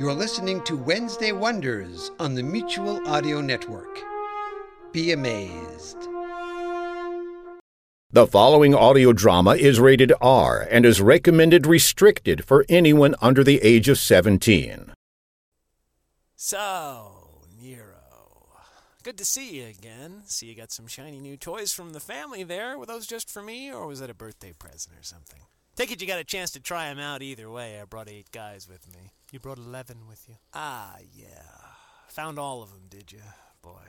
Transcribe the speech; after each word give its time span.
You're 0.00 0.14
listening 0.14 0.62
to 0.62 0.78
Wednesday 0.78 1.30
Wonders 1.30 2.10
on 2.18 2.34
the 2.34 2.42
Mutual 2.42 3.06
Audio 3.06 3.42
Network. 3.42 3.98
Be 4.92 5.12
amazed. 5.12 5.98
The 8.10 8.26
following 8.26 8.74
audio 8.74 9.12
drama 9.12 9.56
is 9.56 9.78
rated 9.78 10.14
R 10.22 10.66
and 10.70 10.86
is 10.86 11.02
recommended 11.02 11.66
restricted 11.66 12.46
for 12.46 12.64
anyone 12.70 13.14
under 13.20 13.44
the 13.44 13.60
age 13.60 13.90
of 13.90 13.98
17. 13.98 14.94
So, 16.34 17.42
Nero. 17.60 17.84
Good 19.02 19.18
to 19.18 19.24
see 19.26 19.60
you 19.60 19.66
again. 19.66 20.22
See 20.24 20.46
you 20.46 20.54
got 20.54 20.72
some 20.72 20.86
shiny 20.86 21.20
new 21.20 21.36
toys 21.36 21.74
from 21.74 21.92
the 21.92 22.00
family 22.00 22.42
there. 22.42 22.78
Were 22.78 22.86
those 22.86 23.06
just 23.06 23.30
for 23.30 23.42
me, 23.42 23.70
or 23.70 23.86
was 23.86 24.00
that 24.00 24.08
a 24.08 24.14
birthday 24.14 24.54
present 24.58 24.98
or 24.98 25.02
something? 25.02 25.42
Take 25.76 25.90
it 25.92 26.00
you 26.00 26.06
got 26.06 26.18
a 26.18 26.24
chance 26.24 26.50
to 26.52 26.60
try 26.60 26.88
'em 26.88 26.98
out 26.98 27.22
either 27.22 27.48
way. 27.50 27.80
I 27.80 27.84
brought 27.84 28.08
eight 28.08 28.30
guys 28.32 28.68
with 28.68 28.86
me. 28.92 29.12
You 29.30 29.38
brought 29.40 29.58
11 29.58 30.06
with 30.06 30.28
you. 30.28 30.36
Ah, 30.52 30.96
yeah. 31.12 31.74
Found 32.08 32.38
all 32.38 32.62
of 32.62 32.70
'em, 32.72 32.88
did 32.88 33.12
you? 33.12 33.22
Boy. 33.62 33.86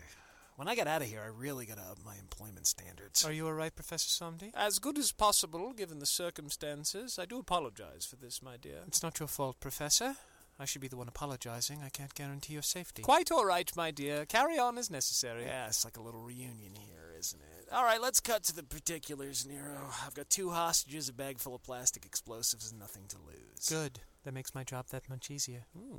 When 0.55 0.67
I 0.67 0.75
get 0.75 0.87
out 0.87 1.01
of 1.01 1.07
here, 1.07 1.21
I 1.23 1.27
really 1.27 1.65
gotta 1.65 1.81
up 1.81 1.97
my 2.05 2.15
employment 2.17 2.67
standards. 2.67 3.25
Are 3.25 3.31
you 3.31 3.47
all 3.47 3.53
right, 3.53 3.75
Professor 3.75 4.09
Samdi? 4.09 4.51
As 4.53 4.77
good 4.79 4.97
as 4.97 5.11
possible, 5.11 5.73
given 5.73 5.99
the 5.99 6.05
circumstances. 6.05 7.17
I 7.17 7.25
do 7.25 7.39
apologize 7.39 8.05
for 8.05 8.15
this, 8.15 8.41
my 8.41 8.57
dear. 8.57 8.83
It's 8.87 9.01
not 9.01 9.19
your 9.19 9.27
fault, 9.27 9.59
Professor. 9.59 10.17
I 10.59 10.65
should 10.65 10.81
be 10.81 10.87
the 10.87 10.97
one 10.97 11.07
apologizing. 11.07 11.81
I 11.81 11.89
can't 11.89 12.13
guarantee 12.13 12.53
your 12.53 12.61
safety. 12.61 13.01
Quite 13.01 13.31
all 13.31 13.45
right, 13.45 13.75
my 13.75 13.89
dear. 13.89 14.25
Carry 14.27 14.59
on 14.59 14.77
as 14.77 14.91
necessary. 14.91 15.45
Yeah, 15.45 15.67
it's 15.67 15.83
like 15.83 15.97
a 15.97 16.01
little 16.01 16.21
reunion 16.21 16.75
here, 16.75 17.15
isn't 17.17 17.41
it? 17.41 17.50
All 17.73 17.85
right, 17.85 18.01
let's 18.01 18.19
cut 18.19 18.43
to 18.43 18.55
the 18.55 18.63
particulars, 18.63 19.47
Nero. 19.47 19.91
I've 20.05 20.13
got 20.13 20.29
two 20.29 20.49
hostages, 20.49 21.07
a 21.07 21.13
bag 21.13 21.39
full 21.39 21.55
of 21.55 21.63
plastic 21.63 22.05
explosives, 22.05 22.69
and 22.69 22.79
nothing 22.79 23.03
to 23.07 23.17
lose. 23.25 23.69
Good. 23.69 24.01
That 24.25 24.33
makes 24.33 24.53
my 24.53 24.65
job 24.65 24.87
that 24.89 25.09
much 25.09 25.31
easier. 25.31 25.63
Hmm. 25.77 25.95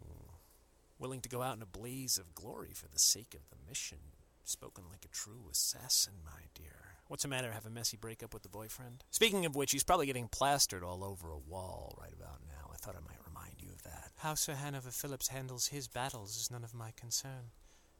Willing 0.98 1.23
to 1.23 1.31
go 1.31 1.41
out 1.41 1.56
in 1.56 1.62
a 1.62 1.67
blaze 1.67 2.19
of 2.19 2.34
glory 2.34 2.73
for 2.75 2.89
the 2.89 2.98
sake 2.98 3.34
of 3.34 3.48
the 3.48 3.56
mission. 3.67 3.98
Spoken 4.45 4.84
like 4.91 5.06
a 5.06 5.09
true 5.09 5.48
assassin, 5.50 6.12
my 6.23 6.43
dear. 6.55 6.98
What's 7.09 7.23
the 7.23 7.31
matter? 7.31 7.50
Have 7.53 7.65
a 7.65 7.70
messy 7.70 7.97
breakup 7.97 8.34
with 8.34 8.43
the 8.43 8.50
boyfriend? 8.50 9.05
Speaking 9.11 9.47
of 9.47 9.56
which, 9.56 9.73
he's 9.73 9.83
probably 9.83 10.06
getting 10.06 10.28
plastered 10.28 10.84
all 10.84 11.03
over 11.03 11.31
a 11.31 11.39
wall 11.39 11.97
right 11.98 12.12
about 12.12 12.41
now. 12.47 12.70
I 12.70 12.77
thought 12.77 12.97
I 12.97 13.00
might 13.00 13.27
remind 13.27 13.55
you 13.62 13.70
of 13.70 13.83
that. 13.84 14.11
How 14.19 14.34
Sir 14.34 14.55
Hanover 14.55 14.91
Phillips 14.91 15.28
handles 15.28 15.69
his 15.69 15.89
battles 15.89 16.37
is 16.37 16.50
none 16.50 16.65
of 16.65 16.75
my 16.75 16.93
concern. 16.95 17.53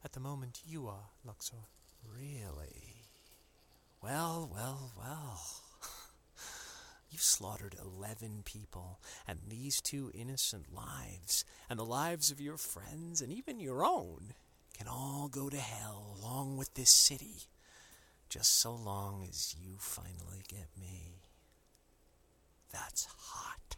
At 0.05 0.11
the 0.11 0.19
moment, 0.19 0.61
you 0.63 0.87
are, 0.87 1.09
Luxor. 1.25 1.65
Really? 2.07 2.92
Well, 4.03 4.49
well, 4.53 4.91
well. 4.97 5.41
You've 7.09 7.21
slaughtered 7.21 7.75
11 7.81 8.41
people, 8.43 8.99
and 9.25 9.39
these 9.47 9.79
two 9.79 10.11
innocent 10.13 10.65
lives, 10.73 11.45
and 11.69 11.79
the 11.79 11.85
lives 11.85 12.29
of 12.29 12.41
your 12.41 12.57
friends, 12.57 13.21
and 13.21 13.31
even 13.31 13.61
your 13.61 13.85
own, 13.85 14.33
can 14.77 14.87
all 14.89 15.29
go 15.31 15.49
to 15.49 15.57
hell 15.57 16.17
along 16.19 16.57
with 16.57 16.73
this 16.73 16.89
city, 16.89 17.43
just 18.29 18.59
so 18.59 18.73
long 18.75 19.25
as 19.29 19.55
you 19.57 19.75
finally 19.79 20.43
get 20.49 20.67
me. 20.79 21.21
That's 22.71 23.07
hot. 23.17 23.77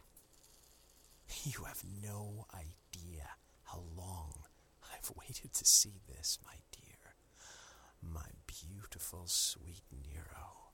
You 1.44 1.64
have 1.66 1.84
no 2.02 2.46
idea 2.52 3.28
how 3.64 3.82
long 3.96 4.32
I've 4.92 5.12
waited 5.16 5.52
to 5.54 5.64
see 5.64 6.00
this, 6.08 6.38
my 6.44 6.54
dear. 6.72 7.14
My 8.02 8.30
beautiful, 8.64 9.22
sweet 9.26 9.82
Nero. 10.06 10.70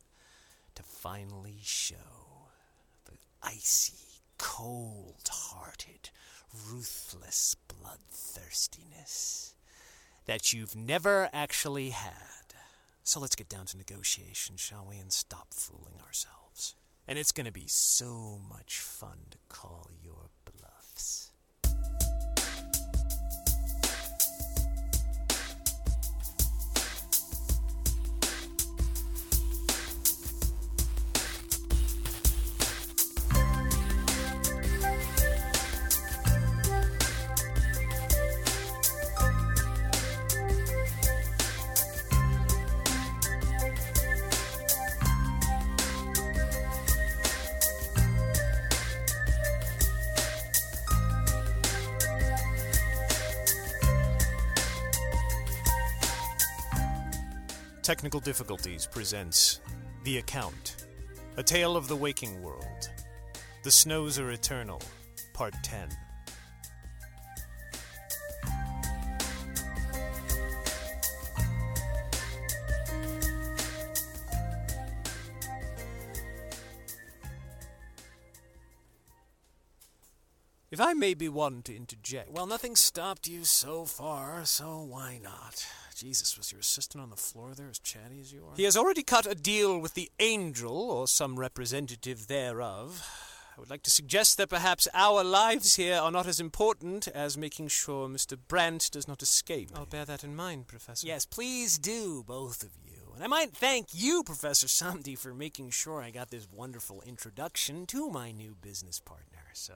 To 0.74 0.82
finally 0.82 1.58
show 1.62 2.48
the 3.04 3.18
icy, 3.42 4.20
cold 4.38 5.28
hearted, 5.28 6.10
ruthless 6.70 7.56
bloodthirstiness 7.68 9.54
that 10.26 10.52
you've 10.52 10.76
never 10.76 11.28
actually 11.32 11.90
had. 11.90 12.54
So 13.02 13.20
let's 13.20 13.34
get 13.34 13.48
down 13.48 13.66
to 13.66 13.76
negotiation, 13.76 14.56
shall 14.56 14.86
we, 14.88 14.98
and 14.98 15.12
stop 15.12 15.48
fooling 15.52 15.94
ourselves. 16.06 16.76
And 17.08 17.18
it's 17.18 17.32
going 17.32 17.46
to 17.46 17.52
be 17.52 17.66
so 17.66 18.38
much 18.48 18.78
fun 18.78 19.18
to 19.32 19.38
call 19.48 19.90
your 20.02 20.30
bluffs. 20.44 21.31
Technical 57.92 58.20
Difficulties 58.20 58.86
presents 58.86 59.60
The 60.04 60.16
Account 60.16 60.86
A 61.36 61.42
Tale 61.42 61.76
of 61.76 61.88
the 61.88 61.94
Waking 61.94 62.42
World. 62.42 62.88
The 63.64 63.70
Snows 63.70 64.18
Are 64.18 64.30
Eternal, 64.30 64.80
Part 65.34 65.52
10. 65.62 65.90
If 80.70 80.80
I 80.80 80.94
may 80.94 81.12
be 81.12 81.28
one 81.28 81.60
to 81.64 81.76
interject. 81.76 82.30
Well, 82.30 82.46
nothing 82.46 82.74
stopped 82.74 83.28
you 83.28 83.44
so 83.44 83.84
far, 83.84 84.46
so 84.46 84.80
why 84.80 85.20
not? 85.22 85.66
Jesus, 86.02 86.36
was 86.36 86.50
your 86.50 86.58
assistant 86.58 87.00
on 87.00 87.10
the 87.10 87.16
floor 87.16 87.54
there 87.54 87.68
as 87.68 87.78
chatty 87.78 88.18
as 88.20 88.32
you 88.32 88.40
are? 88.40 88.56
He 88.56 88.64
has 88.64 88.76
already 88.76 89.04
cut 89.04 89.24
a 89.24 89.36
deal 89.36 89.78
with 89.78 89.94
the 89.94 90.10
Angel, 90.18 90.90
or 90.90 91.06
some 91.06 91.38
representative 91.38 92.26
thereof. 92.26 93.08
I 93.56 93.60
would 93.60 93.70
like 93.70 93.84
to 93.84 93.90
suggest 93.90 94.36
that 94.38 94.48
perhaps 94.48 94.88
our 94.94 95.22
lives 95.22 95.76
here 95.76 95.94
are 95.94 96.10
not 96.10 96.26
as 96.26 96.40
important 96.40 97.06
as 97.06 97.38
making 97.38 97.68
sure 97.68 98.08
Mr. 98.08 98.36
Brandt 98.48 98.90
does 98.90 99.06
not 99.06 99.22
escape. 99.22 99.70
I'll 99.76 99.86
bear 99.86 100.04
that 100.04 100.24
in 100.24 100.34
mind, 100.34 100.66
Professor. 100.66 101.06
Yes, 101.06 101.24
please 101.24 101.78
do, 101.78 102.24
both 102.26 102.64
of 102.64 102.70
you. 102.84 103.12
And 103.14 103.22
I 103.22 103.28
might 103.28 103.52
thank 103.52 103.90
you, 103.92 104.24
Professor 104.24 104.66
Samdi, 104.66 105.16
for 105.16 105.32
making 105.32 105.70
sure 105.70 106.02
I 106.02 106.10
got 106.10 106.30
this 106.30 106.48
wonderful 106.50 107.00
introduction 107.06 107.86
to 107.86 108.10
my 108.10 108.32
new 108.32 108.56
business 108.60 108.98
partner. 108.98 109.44
So 109.52 109.74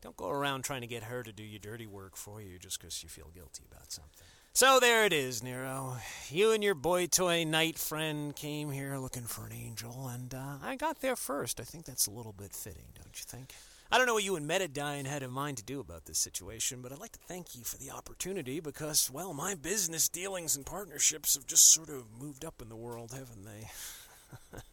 don't 0.00 0.16
go 0.16 0.28
around 0.30 0.62
trying 0.62 0.82
to 0.82 0.86
get 0.86 1.02
her 1.02 1.24
to 1.24 1.32
do 1.32 1.42
your 1.42 1.58
dirty 1.58 1.88
work 1.88 2.14
for 2.14 2.40
you 2.40 2.60
just 2.60 2.80
because 2.80 3.02
you 3.02 3.08
feel 3.08 3.32
guilty 3.34 3.64
about 3.68 3.90
something. 3.90 4.28
So 4.52 4.78
there 4.80 5.04
it 5.04 5.12
is, 5.12 5.42
Nero. 5.42 5.96
You 6.28 6.52
and 6.52 6.62
your 6.62 6.74
boy 6.74 7.06
toy 7.06 7.44
knight 7.44 7.78
friend 7.78 8.34
came 8.34 8.70
here 8.70 8.98
looking 8.98 9.22
for 9.22 9.46
an 9.46 9.52
angel, 9.52 10.08
and 10.08 10.34
uh, 10.34 10.56
I 10.62 10.76
got 10.76 11.00
there 11.00 11.16
first. 11.16 11.60
I 11.60 11.64
think 11.64 11.84
that's 11.84 12.06
a 12.06 12.10
little 12.10 12.32
bit 12.32 12.52
fitting, 12.52 12.86
don't 12.94 13.16
you 13.18 13.24
think? 13.26 13.54
I 13.90 13.96
don't 13.96 14.06
know 14.06 14.14
what 14.14 14.24
you 14.24 14.36
and 14.36 14.48
Metadine 14.48 15.06
had 15.06 15.22
in 15.22 15.30
mind 15.30 15.56
to 15.58 15.64
do 15.64 15.80
about 15.80 16.04
this 16.04 16.18
situation, 16.18 16.82
but 16.82 16.92
I'd 16.92 16.98
like 17.00 17.12
to 17.12 17.18
thank 17.26 17.56
you 17.56 17.64
for 17.64 17.78
the 17.78 17.90
opportunity 17.90 18.60
because, 18.60 19.10
well, 19.10 19.32
my 19.32 19.54
business 19.54 20.08
dealings 20.08 20.56
and 20.56 20.66
partnerships 20.66 21.34
have 21.34 21.46
just 21.46 21.72
sort 21.72 21.88
of 21.88 22.04
moved 22.20 22.44
up 22.44 22.60
in 22.60 22.68
the 22.68 22.76
world, 22.76 23.12
haven't 23.12 23.44
they? 23.44 24.58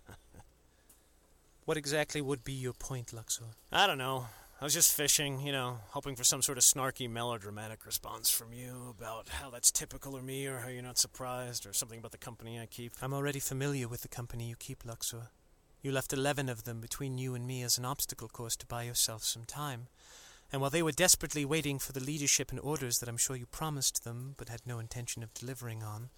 What 1.68 1.76
exactly 1.76 2.22
would 2.22 2.46
be 2.46 2.54
your 2.54 2.72
point, 2.72 3.12
Luxor? 3.12 3.44
I 3.74 3.88
don't 3.88 3.98
know. 3.98 4.28
I 4.60 4.64
was 4.64 4.74
just 4.74 4.92
fishing, 4.96 5.40
you 5.42 5.52
know, 5.52 5.78
hoping 5.90 6.16
for 6.16 6.24
some 6.24 6.42
sort 6.42 6.58
of 6.58 6.64
snarky 6.64 7.08
melodramatic 7.08 7.86
response 7.86 8.32
from 8.32 8.54
you 8.54 8.96
about 8.98 9.30
how 9.30 9.52
that's 9.52 9.70
typical 9.72 10.16
of 10.16 10.24
me 10.24 10.48
or 10.48 10.60
how 10.60 10.70
you're 10.70 10.82
not 10.82 10.98
surprised 10.98 11.68
or 11.68 11.74
something 11.74 12.00
about 12.00 12.12
the 12.12 12.18
company 12.18 12.60
I 12.60 12.66
keep. 12.66 12.94
I'm 13.00 13.14
already 13.14 13.40
familiar 13.40 13.88
with 13.88 14.02
the 14.02 14.08
company 14.08 14.50
you 14.50 14.56
keep, 14.56 14.84
Luxor. 14.84 15.30
You 15.84 15.92
left 15.92 16.12
eleven 16.12 16.50
of 16.50 16.64
them 16.64 16.82
between 16.82 17.20
you 17.20 17.36
and 17.36 17.46
me 17.46 17.62
as 17.62 17.78
an 17.78 17.86
obstacle 17.86 18.28
course 18.28 18.56
to 18.56 18.66
buy 18.66 18.82
yourself 18.82 19.24
some 19.24 19.46
time. 19.46 19.90
And 20.52 20.60
while 20.60 20.72
they 20.72 20.82
were 20.82 20.92
desperately 20.92 21.46
waiting 21.46 21.78
for 21.78 21.92
the 21.92 22.04
leadership 22.04 22.50
and 22.50 22.60
orders 22.60 22.98
that 22.98 23.08
I'm 23.08 23.18
sure 23.18 23.36
you 23.36 23.46
promised 23.46 24.04
them 24.04 24.34
but 24.38 24.50
had 24.50 24.62
no 24.66 24.80
intention 24.80 25.22
of 25.22 25.36
delivering 25.36 25.84
on, 25.84 26.10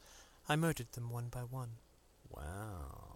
I 0.48 0.56
murdered 0.56 0.94
them 0.94 1.10
one 1.10 1.28
by 1.28 1.42
one. 1.42 1.72
Wow. 2.30 3.10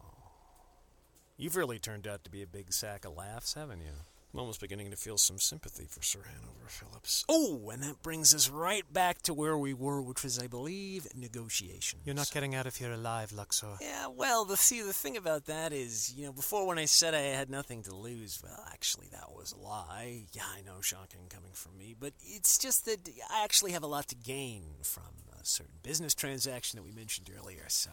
You've 1.38 1.56
really 1.56 1.80
turned 1.80 2.08
out 2.08 2.26
to 2.26 2.30
be 2.30 2.44
a 2.44 2.48
big 2.48 2.74
sack 2.74 3.06
of 3.06 3.16
laughs, 3.16 3.54
haven't 3.54 3.80
you? 3.80 3.94
I'm 4.34 4.40
almost 4.40 4.62
beginning 4.62 4.90
to 4.90 4.98
feel 4.98 5.20
some 5.20 5.38
sympathy 5.38 5.86
for 5.88 6.02
Sir 6.02 6.22
Hanover 6.26 6.68
Phillips. 6.68 7.24
Oh, 7.30 7.70
and 7.72 7.84
that 7.84 8.02
brings 8.02 8.34
us 8.34 8.50
right 8.50 8.84
back 8.92 9.22
to 9.24 9.34
where 9.34 9.56
we 9.56 9.76
were, 9.76 10.02
which 10.02 10.24
was, 10.24 10.40
I 10.40 10.48
believe, 10.48 11.08
negotiations. 11.16 12.02
You're 12.04 12.16
not 12.16 12.32
getting 12.32 12.56
out 12.56 12.66
of 12.66 12.76
here 12.76 12.92
alive, 12.92 13.32
Luxor. 13.32 13.78
Yeah, 13.80 14.08
well, 14.08 14.44
the 14.44 14.58
see, 14.58 14.82
the 14.82 14.92
thing 14.92 15.18
about 15.18 15.46
that 15.46 15.72
is, 15.72 16.12
you 16.18 16.26
know, 16.26 16.34
before 16.34 16.66
when 16.66 16.80
I 16.80 16.86
said 16.86 17.14
I 17.14 17.20
had 17.20 17.52
nothing 17.52 17.84
to 17.84 17.96
lose, 17.96 18.42
well, 18.44 18.66
actually, 18.72 19.08
that 19.12 19.32
was 19.32 19.52
a 19.54 19.60
lie. 19.60 20.24
Yeah, 20.34 20.48
I 20.52 20.62
know, 20.62 20.82
shocking 20.82 21.28
coming 21.30 21.54
from 21.54 21.78
me, 21.78 21.96
but 21.98 22.14
it's 22.20 22.58
just 22.58 22.86
that 22.86 23.08
I 23.30 23.44
actually 23.44 23.74
have 23.74 23.84
a 23.84 23.88
lot 23.88 24.08
to 24.08 24.16
gain 24.16 24.64
from 24.82 25.04
a 25.40 25.46
certain 25.46 25.78
business 25.84 26.16
transaction 26.16 26.78
that 26.78 26.84
we 26.84 26.92
mentioned 26.92 27.30
earlier, 27.38 27.66
so 27.68 27.92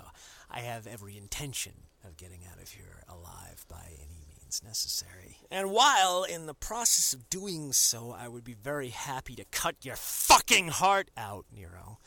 I 0.51 0.61
have 0.61 0.87
every 0.87 1.19
intention 1.19 1.73
of 2.03 2.17
getting 2.17 2.41
out 2.51 2.63
of 2.63 2.71
here 2.71 3.03
alive 3.09 3.67
by 3.69 3.85
any 3.99 4.30
means 4.51 4.63
necessary. 4.65 5.37
And 5.51 5.71
while 5.71 6.25
in 6.25 6.47
the 6.47 6.55
process 6.55 7.13
of 7.13 7.31
doing 7.31 7.73
so, 7.73 8.15
I 8.19 8.27
would 8.27 8.43
be 8.43 8.55
very 8.55 8.89
happy 8.89 9.37
to 9.37 9.45
cut 9.53 9.77
your 9.83 9.95
fucking 9.97 10.69
heart 10.69 11.11
out, 11.17 11.45
Nero. 11.55 11.99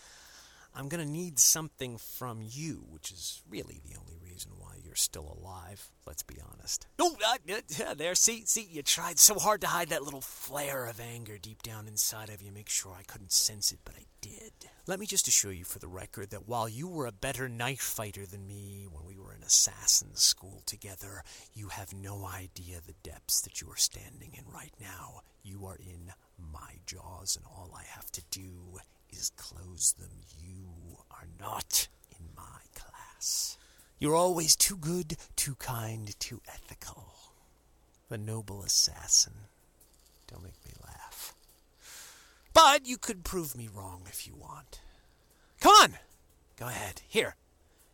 I'm 0.75 0.90
gonna 0.90 1.06
need 1.06 1.40
something 1.40 1.98
from 1.98 2.40
you, 2.42 2.84
which 2.90 3.12
is 3.12 3.42
really 3.50 3.80
the 3.86 3.98
only 3.98 4.18
reason 4.22 4.51
why 4.57 4.62
you're 4.94 4.98
still 4.98 5.36
alive. 5.42 5.90
Let's 6.06 6.22
be 6.22 6.36
honest. 6.51 6.86
Oh, 7.00 7.16
uh, 7.25 7.38
yeah, 7.48 7.95
there. 7.95 8.13
See, 8.13 8.44
see, 8.45 8.68
you 8.69 8.84
tried 8.84 9.18
so 9.18 9.40
hard 9.40 9.62
to 9.62 9.68
hide 9.68 9.90
that 9.90 10.04
little 10.04 10.22
flare 10.22 10.86
of 10.86 11.00
anger 11.00 11.40
deep 11.40 11.63
down 11.63 11.88
inside 11.88 12.30
of 12.30 12.44
you. 12.44 12.51
Make 12.51 12.69
sure 12.69 12.95
I 12.95 13.01
couldn't 13.01 13.31
sense 13.31 13.72
it, 13.72 13.80
but 13.84 13.95
I 13.95 14.06
did. 14.22 14.51
Let 14.86 15.00
me 15.00 15.07
just 15.07 15.28
assure 15.28 15.51
you, 15.51 15.63
for 15.63 15.80
the 15.80 15.88
record, 15.88 16.30
that 16.30 16.48
while 16.48 16.69
you 16.69 16.88
were 16.88 17.07
a 17.07 17.12
better 17.12 17.50
knife 17.50 17.81
fighter 17.81 18.28
than 18.28 18.45
me 18.45 18.86
when 18.92 19.04
we 19.07 19.18
were 19.18 19.34
in 19.34 19.42
assassin's 19.42 20.22
school 20.22 20.62
together, 20.68 21.24
you 21.56 21.69
have 21.69 21.92
no 21.92 22.28
idea 22.28 22.78
the 22.86 22.94
depths 23.01 23.42
that 23.42 23.62
you 23.62 23.72
are 23.72 23.78
standing 23.78 24.36
in 24.38 24.44
right 24.54 24.75
now. 24.80 25.22
You 25.42 25.66
are 25.66 25.78
in 25.78 26.13
my 26.38 26.75
jaws, 26.86 27.36
and 27.36 27.46
all 27.48 27.72
I 27.75 27.86
have 27.96 28.12
to 28.12 28.22
do 28.30 28.78
is 29.10 29.31
close 29.38 29.94
them. 29.94 30.12
You 30.38 30.68
are 31.10 31.25
not 31.39 31.88
in 32.12 32.28
my 32.38 32.62
class. 32.75 33.57
You're 34.04 34.16
always 34.16 34.58
too 34.58 34.76
good, 34.76 35.16
too 35.38 35.56
kind, 35.56 36.14
too 36.20 36.42
ethical. 36.46 37.06
The 38.10 38.18
noble 38.18 38.62
assassin. 38.62 39.32
Don't 40.28 40.44
make 40.44 40.60
me 40.66 40.74
laugh. 40.84 41.34
But 42.52 42.86
you 42.86 42.98
could 42.98 43.24
prove 43.24 43.56
me 43.56 43.70
wrong 43.74 44.02
if 44.08 44.28
you 44.28 44.36
want. 44.36 44.82
Come 45.62 45.72
on! 45.82 45.94
Go 46.60 46.68
ahead. 46.68 47.02
Here. 47.08 47.38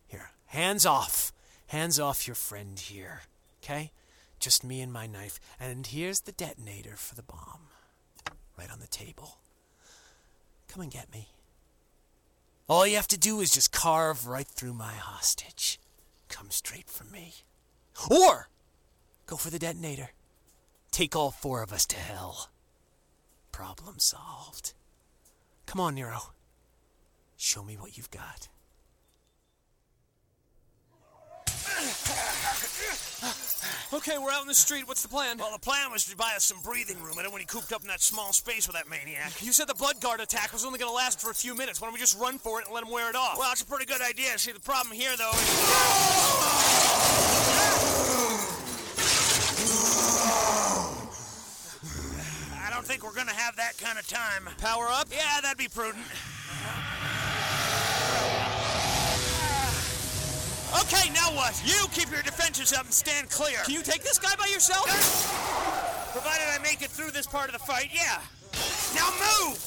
Here. 0.08 0.32
Hands 0.46 0.84
off. 0.84 1.32
Hands 1.68 2.00
off 2.00 2.26
your 2.26 2.34
friend 2.34 2.76
here. 2.76 3.20
Okay? 3.62 3.92
Just 4.40 4.64
me 4.64 4.80
and 4.80 4.92
my 4.92 5.06
knife. 5.06 5.38
And 5.60 5.86
here's 5.86 6.22
the 6.22 6.32
detonator 6.32 6.96
for 6.96 7.14
the 7.14 7.22
bomb. 7.22 7.68
Right 8.58 8.72
on 8.72 8.80
the 8.80 8.88
table. 8.88 9.38
Come 10.66 10.82
and 10.82 10.90
get 10.90 11.12
me. 11.12 11.28
All 12.68 12.84
you 12.84 12.96
have 12.96 13.06
to 13.06 13.16
do 13.16 13.40
is 13.40 13.52
just 13.52 13.70
carve 13.70 14.26
right 14.26 14.48
through 14.48 14.74
my 14.74 14.94
hostage. 14.94 15.78
Come 16.30 16.50
straight 16.50 16.88
for 16.88 17.04
me. 17.04 17.34
Or 18.10 18.48
go 19.26 19.36
for 19.36 19.50
the 19.50 19.58
detonator. 19.58 20.12
Take 20.90 21.14
all 21.14 21.30
four 21.30 21.62
of 21.62 21.72
us 21.72 21.84
to 21.86 21.96
hell. 21.96 22.48
Problem 23.52 23.98
solved. 23.98 24.72
Come 25.66 25.80
on, 25.80 25.94
Nero. 25.94 26.32
Show 27.36 27.62
me 27.62 27.76
what 27.76 27.98
you've 27.98 28.10
got. 28.10 28.48
Okay, 33.92 34.18
we're 34.18 34.30
out 34.30 34.42
in 34.42 34.46
the 34.46 34.54
street. 34.54 34.86
What's 34.86 35.02
the 35.02 35.08
plan? 35.08 35.36
Well, 35.38 35.50
the 35.52 35.58
plan 35.58 35.90
was 35.90 36.04
to 36.04 36.16
buy 36.16 36.34
us 36.36 36.44
some 36.44 36.58
breathing 36.62 37.02
room, 37.02 37.16
and 37.16 37.24
then 37.24 37.32
when 37.32 37.40
he 37.40 37.46
cooped 37.46 37.72
up 37.72 37.82
in 37.82 37.88
that 37.88 38.00
small 38.00 38.32
space 38.32 38.68
with 38.68 38.76
that 38.76 38.88
maniac. 38.88 39.32
You 39.42 39.52
said 39.52 39.66
the 39.66 39.74
blood 39.74 40.00
guard 40.00 40.20
attack 40.20 40.52
was 40.52 40.64
only 40.64 40.78
going 40.78 40.90
to 40.90 40.94
last 40.94 41.20
for 41.20 41.30
a 41.30 41.34
few 41.34 41.56
minutes. 41.56 41.80
Why 41.80 41.86
don't 41.86 41.94
we 41.94 41.98
just 41.98 42.16
run 42.16 42.38
for 42.38 42.60
it 42.60 42.66
and 42.66 42.74
let 42.74 42.84
him 42.84 42.92
wear 42.92 43.10
it 43.10 43.16
off? 43.16 43.36
Well, 43.36 43.50
it's 43.50 43.62
a 43.62 43.66
pretty 43.66 43.86
good 43.86 44.00
idea. 44.00 44.38
See, 44.38 44.52
the 44.52 44.60
problem 44.60 44.94
here, 44.94 45.16
though, 45.16 45.30
is. 45.30 45.50
I 52.62 52.70
don't 52.72 52.86
think 52.86 53.02
we're 53.02 53.14
gonna 53.14 53.32
have 53.32 53.56
that 53.56 53.76
kind 53.78 53.98
of 53.98 54.06
time. 54.06 54.48
Power 54.58 54.86
up? 54.88 55.08
Yeah, 55.10 55.40
that'd 55.42 55.58
be 55.58 55.66
prudent. 55.66 56.04
Okay, 60.78 61.10
now 61.10 61.34
what? 61.34 61.60
You 61.64 61.86
keep 61.92 62.10
your 62.10 62.22
defenses 62.22 62.72
up 62.72 62.84
and 62.84 62.94
stand 62.94 63.28
clear. 63.28 63.58
Can 63.64 63.74
you 63.74 63.82
take 63.82 64.02
this 64.02 64.18
guy 64.18 64.34
by 64.36 64.46
yourself? 64.46 64.86
Provided 66.12 66.46
I 66.48 66.58
make 66.62 66.82
it 66.82 66.90
through 66.90 67.10
this 67.10 67.26
part 67.26 67.46
of 67.48 67.52
the 67.52 67.58
fight, 67.58 67.90
yeah. 67.92 68.20
Now 68.94 69.10
move! 69.10 69.58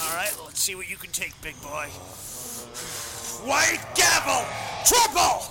All 0.00 0.16
right, 0.16 0.34
let's 0.44 0.60
see 0.60 0.74
what 0.74 0.90
you 0.90 0.96
can 0.96 1.10
take, 1.12 1.40
big 1.40 1.60
boy. 1.62 1.86
White 3.46 3.80
gavel! 3.94 4.44
Trouble! 4.84 5.46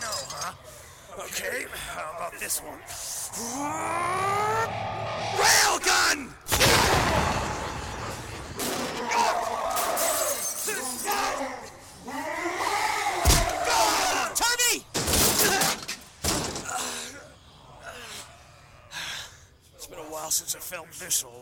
No, 0.00 0.12
huh? 0.28 0.52
Okay, 1.24 1.66
how 1.94 2.12
about 2.16 2.38
this 2.38 2.60
one? 2.60 4.07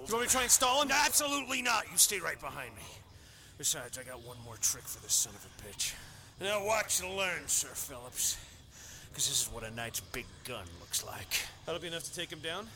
You 0.06 0.12
want 0.12 0.22
me 0.22 0.26
to 0.28 0.32
try 0.32 0.42
and 0.42 0.50
stall 0.50 0.82
him? 0.82 0.90
Absolutely 0.92 1.62
not. 1.62 1.90
You 1.90 1.98
stay 1.98 2.20
right 2.20 2.40
behind 2.40 2.74
me. 2.76 2.82
Besides, 3.58 3.98
I 3.98 4.04
got 4.04 4.24
one 4.24 4.36
more 4.44 4.56
trick 4.60 4.84
for 4.84 5.02
this 5.02 5.12
son 5.12 5.32
of 5.34 5.44
a 5.44 5.68
bitch. 5.68 5.94
Now 6.40 6.64
watch 6.64 7.00
and 7.00 7.16
learn, 7.16 7.40
Sir 7.46 7.68
Phillips. 7.68 8.38
Because 9.08 9.28
this 9.28 9.42
is 9.42 9.52
what 9.52 9.64
a 9.64 9.74
knight's 9.74 9.98
big 9.98 10.26
gun 10.44 10.64
looks 10.78 11.04
like. 11.04 11.40
That'll 11.64 11.80
be 11.80 11.88
enough 11.88 12.04
to 12.04 12.14
take 12.14 12.30
him 12.30 12.38
down? 12.38 12.68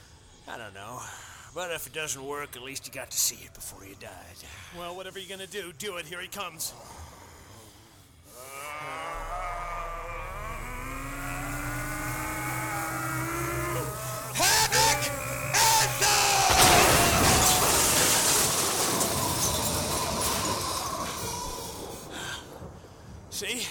I 0.49 0.59
don't 0.59 0.75
know. 0.75 1.01
But 1.55 1.71
if 1.71 1.87
it 1.87 1.93
doesn't 1.93 2.25
work, 2.25 2.57
at 2.57 2.63
least 2.63 2.89
you 2.89 2.93
got 2.93 3.13
to 3.13 3.17
see 3.17 3.45
it 3.45 3.55
before 3.55 3.85
you 3.85 3.95
died. 4.01 4.11
Well, 4.77 4.97
whatever 4.97 5.21
you're 5.21 5.39
to 5.39 5.47
do, 5.47 5.73
do 5.79 5.99
it. 5.99 6.07
Here 6.07 6.21
he 6.21 6.29
comes. 6.29 6.73
Havoc! 14.35 15.11
See? 23.31 23.67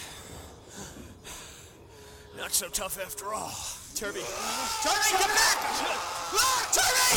Not 2.36 2.49
so 2.60 2.68
tough 2.68 3.00
after 3.00 3.34
all. 3.34 3.54
Turvey. 3.96 4.20
Turvey, 4.84 5.16
come 5.18 5.32
back! 5.32 5.58
Look, 6.34 6.68
Turvey! 6.74 7.16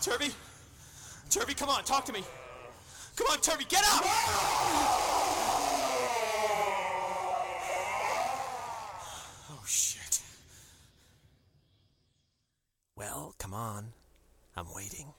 Turvey? 0.00 0.34
Turvey, 1.28 1.54
come 1.54 1.70
on, 1.70 1.82
talk 1.82 2.04
to 2.04 2.12
me. 2.12 2.22
Come 3.16 3.26
on, 3.32 3.40
Turvey, 3.40 3.64
get 3.68 3.82
up! 3.82 4.02
Oh, 9.50 9.64
shit. 9.66 10.22
Well, 12.94 13.34
come 13.38 13.54
on. 13.54 13.86
I'm 14.56 14.72
waiting. 14.72 15.14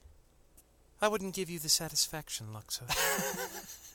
I 1.01 1.10
wouldn't 1.10 1.36
give 1.36 1.50
you 1.50 1.60
the 1.60 1.68
satisfaction, 1.68 2.53
Luxor. 2.53 2.86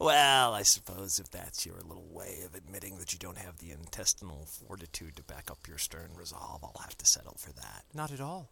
Well, 0.00 0.54
I 0.54 0.62
suppose 0.62 1.18
if 1.18 1.30
that's 1.30 1.66
your 1.66 1.80
little 1.86 2.08
way 2.10 2.42
of 2.44 2.54
admitting 2.54 2.98
that 2.98 3.12
you 3.12 3.18
don't 3.18 3.38
have 3.38 3.58
the 3.58 3.70
intestinal 3.70 4.46
fortitude 4.46 5.16
to 5.16 5.22
back 5.22 5.50
up 5.50 5.66
your 5.66 5.78
stern 5.78 6.10
resolve, 6.16 6.62
I'll 6.62 6.82
have 6.82 6.96
to 6.98 7.06
settle 7.06 7.36
for 7.38 7.52
that. 7.52 7.84
Not 7.92 8.12
at 8.12 8.20
all. 8.20 8.50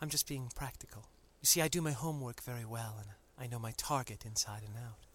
I'm 0.00 0.08
just 0.08 0.28
being 0.28 0.50
practical. 0.54 1.08
You 1.40 1.46
see, 1.46 1.62
I 1.62 1.68
do 1.68 1.80
my 1.80 1.92
homework 1.92 2.42
very 2.42 2.64
well, 2.64 2.96
and 2.98 3.10
I 3.38 3.46
know 3.46 3.58
my 3.58 3.72
target 3.76 4.24
inside 4.24 4.62
and 4.66 4.76
out. 4.76 5.06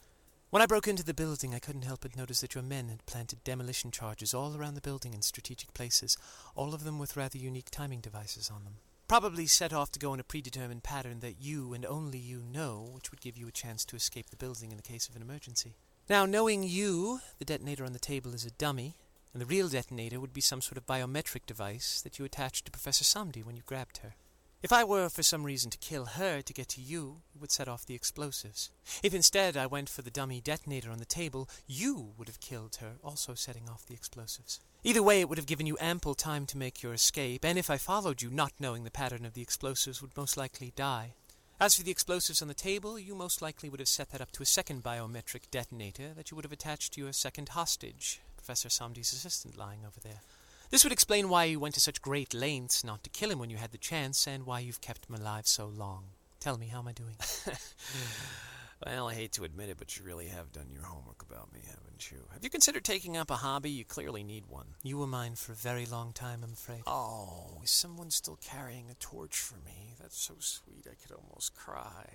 When 0.49 0.61
I 0.61 0.67
broke 0.67 0.87
into 0.87 1.03
the 1.03 1.13
building, 1.13 1.55
I 1.55 1.59
couldn't 1.59 1.81
help 1.85 2.01
but 2.01 2.15
notice 2.15 2.41
that 2.41 2.53
your 2.53 2.63
men 2.63 2.89
had 2.89 3.05
planted 3.05 3.43
demolition 3.43 3.91
charges 3.91 4.33
all 4.33 4.55
around 4.55 4.75
the 4.75 4.81
building 4.81 5.13
in 5.13 5.23
strategic 5.23 5.73
places, 5.73 6.15
all 6.55 6.73
of 6.73 6.83
them 6.83 6.99
with 6.99 7.17
rather 7.17 7.37
unique 7.37 7.71
timing 7.71 8.01
devices 8.01 8.51
on 8.53 8.63
them. 8.63 8.75
Probably 9.07 9.45
set 9.47 9.73
off 9.73 9.91
to 9.91 9.99
go 9.99 10.13
in 10.13 10.19
a 10.19 10.23
predetermined 10.23 10.83
pattern 10.83 11.19
that 11.19 11.39
you 11.39 11.73
and 11.73 11.85
only 11.85 12.17
you 12.17 12.41
know, 12.41 12.89
which 12.93 13.11
would 13.11 13.21
give 13.21 13.37
you 13.37 13.47
a 13.47 13.51
chance 13.51 13.85
to 13.85 13.95
escape 13.95 14.29
the 14.29 14.37
building 14.37 14.71
in 14.71 14.77
the 14.77 14.83
case 14.83 15.07
of 15.07 15.15
an 15.15 15.21
emergency. 15.21 15.75
Now, 16.09 16.25
knowing 16.25 16.63
you, 16.63 17.19
the 17.37 17.45
detonator 17.45 17.85
on 17.85 17.93
the 17.93 17.99
table 17.99 18.33
is 18.33 18.45
a 18.45 18.51
dummy, 18.51 18.95
and 19.33 19.41
the 19.41 19.45
real 19.45 19.67
detonator 19.67 20.19
would 20.19 20.33
be 20.33 20.41
some 20.41 20.61
sort 20.61 20.77
of 20.77 20.85
biometric 20.85 21.45
device 21.45 22.01
that 22.01 22.17
you 22.17 22.25
attached 22.25 22.65
to 22.65 22.71
Professor 22.71 23.03
Samdi 23.03 23.43
when 23.43 23.55
you 23.55 23.61
grabbed 23.65 23.97
her. 23.97 24.15
If 24.61 24.71
I 24.71 24.85
were 24.85 25.09
for 25.09 25.23
some 25.23 25.43
reason 25.43 25.69
to 25.71 25.77
kill 25.77 26.05
her 26.05 26.41
to 26.41 26.53
get 26.53 26.69
to 26.69 26.81
you, 26.81 27.21
it 27.35 27.41
would 27.41 27.51
set 27.51 27.67
off 27.67 27.85
the 27.85 27.95
explosives. 27.95 28.69
If 29.03 29.13
instead 29.13 29.57
I 29.57 29.65
went 29.65 29.89
for 29.89 30.01
the 30.01 30.09
dummy 30.09 30.39
detonator 30.39 30.89
on 30.89 30.99
the 30.99 31.05
table, 31.05 31.49
you 31.67 32.13
would 32.17 32.29
have 32.29 32.39
killed 32.39 32.77
her, 32.77 32.93
also 33.03 33.33
setting 33.33 33.67
off 33.67 33.85
the 33.85 33.93
explosives. 33.93 34.61
Either 34.85 35.01
way, 35.01 35.21
it 35.21 35.29
would 35.29 35.37
have 35.37 35.47
given 35.47 35.65
you 35.65 35.77
ample 35.79 36.13
time 36.13 36.45
to 36.45 36.57
make 36.57 36.83
your 36.83 36.93
escape, 36.93 37.45
and 37.45 37.57
if 37.57 37.69
I 37.69 37.77
followed 37.77 38.21
you, 38.21 38.29
not 38.29 38.51
knowing 38.59 38.83
the 38.83 38.91
pattern 38.91 39.25
of 39.25 39.33
the 39.33 39.41
explosives, 39.41 40.01
would 40.01 40.17
most 40.17 40.35
likely 40.35 40.73
die. 40.75 41.13
As 41.57 41.75
for 41.75 41.83
the 41.83 41.91
explosives 41.91 42.41
on 42.41 42.49
the 42.49 42.53
table, 42.53 42.99
you 42.99 43.15
most 43.15 43.41
likely 43.41 43.69
would 43.69 43.79
have 43.79 43.87
set 43.87 44.09
that 44.09 44.19
up 44.19 44.33
to 44.33 44.43
a 44.43 44.45
second 44.45 44.83
biometric 44.83 45.49
detonator 45.49 46.13
that 46.13 46.29
you 46.29 46.35
would 46.35 46.43
have 46.43 46.51
attached 46.51 46.93
to 46.93 47.01
your 47.01 47.13
second 47.13 47.49
hostage, 47.49 48.19
Professor 48.35 48.67
Samdi's 48.67 49.13
assistant 49.13 49.57
lying 49.57 49.85
over 49.87 50.01
there. 50.01 50.19
This 50.69 50.83
would 50.83 50.91
explain 50.91 51.29
why 51.29 51.45
you 51.45 51.61
went 51.61 51.75
to 51.75 51.79
such 51.79 52.01
great 52.01 52.33
lengths 52.33 52.83
not 52.83 53.05
to 53.05 53.09
kill 53.09 53.31
him 53.31 53.39
when 53.39 53.49
you 53.49 53.57
had 53.57 53.71
the 53.71 53.77
chance, 53.77 54.27
and 54.27 54.45
why 54.45 54.59
you've 54.59 54.81
kept 54.81 55.07
him 55.07 55.15
alive 55.15 55.47
so 55.47 55.67
long. 55.67 56.07
Tell 56.41 56.57
me, 56.57 56.67
how 56.67 56.79
am 56.79 56.89
I 56.89 56.91
doing? 56.91 57.15
Well, 58.85 59.07
I 59.07 59.13
hate 59.13 59.31
to 59.33 59.45
admit 59.45 59.69
it, 59.69 59.77
but 59.77 59.97
you 59.97 60.03
really 60.03 60.27
have 60.27 60.51
done 60.51 60.67
your 60.73 60.83
homework 60.83 61.21
about 61.21 61.53
me, 61.53 61.61
haven't 61.65 62.11
you? 62.11 62.17
Have 62.33 62.43
you 62.43 62.49
considered 62.49 62.83
taking 62.83 63.15
up 63.15 63.31
a 63.31 63.37
hobby? 63.37 63.69
You 63.69 63.85
clearly 63.85 64.23
need 64.23 64.45
one. 64.47 64.67
you 64.83 64.97
were 64.97 65.07
mine 65.07 65.35
for 65.35 65.53
a 65.53 65.55
very 65.55 65.85
long 65.85 66.11
time, 66.11 66.41
I'm 66.43 66.51
afraid. 66.53 66.81
Oh, 66.85 67.61
is 67.63 67.71
someone 67.71 68.11
still 68.11 68.37
carrying 68.41 68.89
a 68.89 68.95
torch 68.95 69.37
for 69.37 69.55
me? 69.65 69.95
That's 70.01 70.19
so 70.19 70.33
sweet, 70.39 70.85
I 70.85 70.95
could 71.01 71.15
almost 71.15 71.55
cry. 71.55 72.09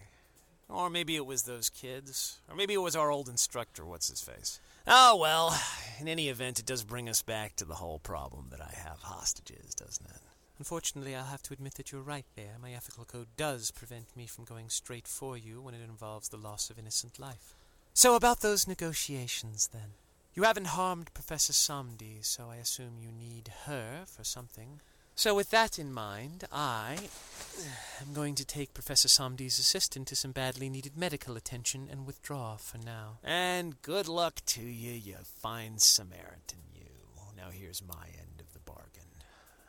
Or 0.68 0.90
maybe 0.90 1.16
it 1.16 1.24
was 1.24 1.44
those 1.44 1.70
kids. 1.70 2.40
Or 2.50 2.54
maybe 2.54 2.74
it 2.74 2.82
was 2.82 2.96
our 2.96 3.10
old 3.10 3.28
instructor, 3.30 3.86
what's 3.86 4.10
his 4.10 4.20
face? 4.20 4.60
Oh, 4.86 5.16
well, 5.16 5.58
in 6.00 6.08
any 6.08 6.28
event, 6.28 6.58
it 6.58 6.66
does 6.66 6.84
bring 6.84 7.08
us 7.08 7.22
back 7.22 7.56
to 7.56 7.64
the 7.64 7.74
whole 7.74 7.98
problem 7.98 8.48
that 8.50 8.60
I 8.60 8.74
have 8.84 8.98
hostages, 9.00 9.74
doesn't 9.74 10.06
it? 10.06 10.20
Unfortunately, 10.58 11.14
I'll 11.14 11.24
have 11.24 11.42
to 11.44 11.52
admit 11.52 11.74
that 11.74 11.92
you're 11.92 12.02
right 12.02 12.26
there. 12.34 12.56
My 12.60 12.72
ethical 12.72 13.04
code 13.04 13.28
does 13.36 13.70
prevent 13.70 14.16
me 14.16 14.26
from 14.26 14.44
going 14.44 14.68
straight 14.68 15.06
for 15.06 15.36
you 15.36 15.60
when 15.60 15.74
it 15.74 15.82
involves 15.82 16.28
the 16.28 16.36
loss 16.36 16.68
of 16.68 16.78
innocent 16.78 17.18
life. 17.18 17.54
So, 17.94 18.14
about 18.14 18.40
those 18.40 18.66
negotiations, 18.66 19.70
then. 19.72 19.94
You 20.34 20.42
haven't 20.44 20.68
harmed 20.68 21.14
Professor 21.14 21.52
Samdi, 21.52 22.24
so 22.24 22.48
I 22.50 22.56
assume 22.56 22.98
you 23.00 23.10
need 23.10 23.50
her 23.66 24.04
for 24.06 24.24
something. 24.24 24.80
So, 25.14 25.34
with 25.34 25.50
that 25.50 25.78
in 25.78 25.92
mind, 25.92 26.44
I 26.52 26.96
am 28.00 28.12
going 28.12 28.36
to 28.36 28.44
take 28.44 28.74
Professor 28.74 29.08
Samdi's 29.08 29.58
assistant 29.58 30.06
to 30.08 30.16
some 30.16 30.32
badly 30.32 30.68
needed 30.68 30.96
medical 30.96 31.36
attention 31.36 31.88
and 31.90 32.06
withdraw 32.06 32.56
for 32.56 32.78
now. 32.78 33.18
And 33.24 33.82
good 33.82 34.06
luck 34.06 34.42
to 34.46 34.62
you, 34.62 34.92
you 34.92 35.16
fine 35.24 35.78
Samaritan, 35.78 36.60
you. 36.72 36.86
Now 37.36 37.50
here's 37.52 37.82
my 37.86 38.06
end. 38.18 38.37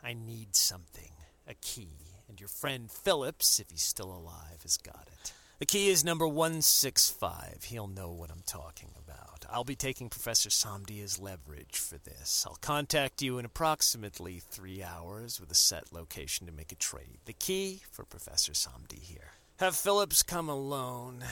I 0.02 0.14
need 0.14 0.56
something. 0.56 1.12
A 1.46 1.54
key. 1.54 1.96
And 2.28 2.38
your 2.40 2.48
friend 2.48 2.90
Phillips, 2.90 3.58
if 3.58 3.70
he's 3.70 3.82
still 3.82 4.12
alive, 4.12 4.62
has 4.62 4.76
got 4.76 5.08
it. 5.12 5.32
The 5.58 5.66
key 5.66 5.90
is 5.90 6.04
number 6.04 6.26
165. 6.26 7.64
He'll 7.64 7.86
know 7.86 8.10
what 8.10 8.30
I'm 8.30 8.42
talking 8.46 8.90
about. 8.96 9.44
I'll 9.50 9.64
be 9.64 9.76
taking 9.76 10.08
Professor 10.08 10.48
Samdi 10.48 11.02
as 11.02 11.18
leverage 11.18 11.76
for 11.76 11.98
this. 11.98 12.46
I'll 12.48 12.56
contact 12.62 13.20
you 13.20 13.38
in 13.38 13.44
approximately 13.44 14.38
three 14.38 14.82
hours 14.82 15.38
with 15.38 15.50
a 15.50 15.54
set 15.54 15.92
location 15.92 16.46
to 16.46 16.52
make 16.52 16.72
a 16.72 16.76
trade. 16.76 17.18
The 17.26 17.34
key 17.34 17.82
for 17.90 18.04
Professor 18.04 18.52
Samdi 18.52 19.02
here. 19.02 19.32
Have 19.60 19.76
Phillips 19.76 20.22
come 20.22 20.48
alone, 20.48 21.22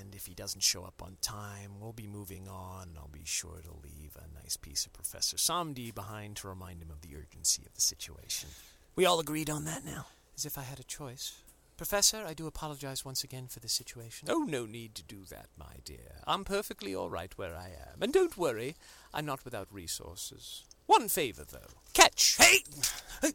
and 0.00 0.14
if 0.14 0.24
he 0.24 0.32
doesn't 0.32 0.62
show 0.62 0.84
up 0.84 1.02
on 1.02 1.18
time, 1.20 1.72
we'll 1.78 1.92
be 1.92 2.06
moving 2.06 2.48
on. 2.48 2.96
I'll 2.96 3.10
be 3.12 3.26
sure 3.26 3.60
to 3.62 3.70
leave 3.70 4.16
a 4.16 4.42
nice 4.42 4.56
piece 4.56 4.86
of 4.86 4.94
Professor 4.94 5.36
Samdi 5.36 5.94
behind 5.94 6.36
to 6.36 6.48
remind 6.48 6.80
him 6.80 6.90
of 6.90 7.02
the 7.02 7.14
urgency 7.14 7.64
of 7.66 7.74
the 7.74 7.82
situation. 7.82 8.48
We 8.94 9.04
all 9.04 9.20
agreed 9.20 9.50
on 9.50 9.66
that 9.66 9.84
now? 9.84 10.06
As 10.34 10.46
if 10.46 10.56
I 10.56 10.62
had 10.62 10.80
a 10.80 10.84
choice. 10.84 11.34
Professor, 11.76 12.24
I 12.26 12.32
do 12.32 12.46
apologize 12.46 13.04
once 13.04 13.22
again 13.22 13.46
for 13.46 13.60
the 13.60 13.68
situation. 13.68 14.28
Oh, 14.30 14.46
no 14.48 14.64
need 14.64 14.94
to 14.94 15.02
do 15.02 15.26
that, 15.28 15.48
my 15.58 15.74
dear. 15.84 16.22
I'm 16.26 16.44
perfectly 16.44 16.94
all 16.94 17.10
right 17.10 17.36
where 17.36 17.54
I 17.54 17.66
am. 17.66 18.00
And 18.00 18.10
don't 18.10 18.38
worry, 18.38 18.76
I'm 19.12 19.26
not 19.26 19.44
without 19.44 19.68
resources. 19.70 20.64
One 20.86 21.08
favor, 21.08 21.44
though. 21.44 21.70
Catch! 21.94 22.36
Hey! 22.38 22.58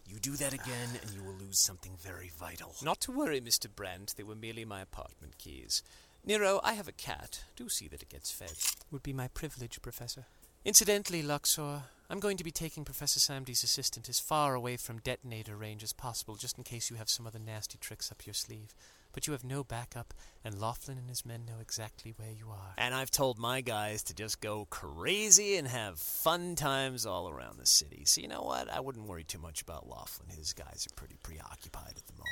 You 0.08 0.20
do 0.20 0.34
that 0.38 0.54
again, 0.54 0.90
and 1.02 1.12
you 1.12 1.24
will 1.24 1.34
lose 1.34 1.60
something 1.60 1.94
very 2.02 2.32
vital. 2.40 2.76
Not 2.84 3.02
to 3.02 3.12
worry, 3.12 3.42
Mr. 3.42 3.68
Brandt. 3.74 4.16
They 4.16 4.24
were 4.24 4.36
merely 4.36 4.66
my 4.66 4.82
apartment 4.82 5.38
keys. 5.38 5.84
Nero, 6.26 6.60
I 6.64 6.74
have 6.74 6.88
a 6.88 6.94
cat. 6.94 7.44
Do 7.56 7.68
see 7.68 7.88
that 7.88 8.04
it 8.04 8.10
gets 8.10 8.32
fed. 8.32 8.54
Would 8.92 9.04
be 9.04 9.14
my 9.14 9.28
privilege, 9.28 9.82
Professor. 9.82 10.26
Incidentally, 10.64 11.24
Luxor, 11.24 11.84
I'm 12.10 12.20
going 12.20 12.38
to 12.38 12.44
be 12.44 12.52
taking 12.52 12.86
Professor 12.86 13.20
Samdi's 13.20 13.64
assistant 13.64 14.08
as 14.08 14.20
far 14.20 14.54
away 14.54 14.78
from 14.78 15.00
detonator 15.00 15.56
range 15.56 15.82
as 15.82 15.94
possible, 15.94 16.36
just 16.36 16.58
in 16.58 16.64
case 16.64 16.90
you 16.90 16.98
have 16.98 17.10
some 17.10 17.26
other 17.26 17.40
nasty 17.40 17.80
tricks 17.80 18.12
up 18.12 18.26
your 18.28 18.36
sleeve. 18.36 18.76
But 19.14 19.28
you 19.28 19.34
have 19.34 19.44
no 19.44 19.64
backup, 19.64 20.14
and 20.44 20.60
Laughlin 20.60 20.98
and 20.98 21.10
his 21.10 21.26
men 21.26 21.46
know 21.46 21.60
exactly 21.60 22.14
where 22.16 22.32
you 22.32 22.50
are. 22.50 22.74
And 22.78 22.96
I've 22.96 23.12
told 23.12 23.38
my 23.38 23.62
guys 23.62 24.04
to 24.04 24.14
just 24.14 24.42
go 24.42 24.66
crazy 24.70 25.58
and 25.58 25.68
have 25.68 26.00
fun 26.00 26.56
times 26.56 27.06
all 27.06 27.30
around 27.30 27.58
the 27.58 27.66
city. 27.66 28.04
So 28.06 28.22
you 28.22 28.28
know 28.28 28.42
what? 28.42 28.72
I 28.72 28.80
wouldn't 28.80 29.08
worry 29.08 29.24
too 29.24 29.40
much 29.40 29.62
about 29.62 29.88
Laughlin. 29.88 30.30
His 30.30 30.54
guys 30.54 30.88
are 30.90 30.96
pretty 30.96 31.18
preoccupied 31.24 31.94
at 31.98 32.08
the 32.08 32.14
moment. 32.14 32.28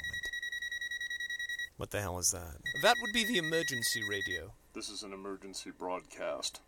What 1.78 1.92
the 1.92 2.02
hell 2.02 2.20
is 2.20 2.32
that? 2.32 2.58
That 2.82 2.96
would 3.02 3.14
be 3.14 3.26
the 3.26 3.38
emergency 3.38 4.02
radio. 4.10 4.54
This 4.74 4.90
is 4.90 5.04
an 5.04 5.14
emergency 5.14 5.72
broadcast. 5.72 6.62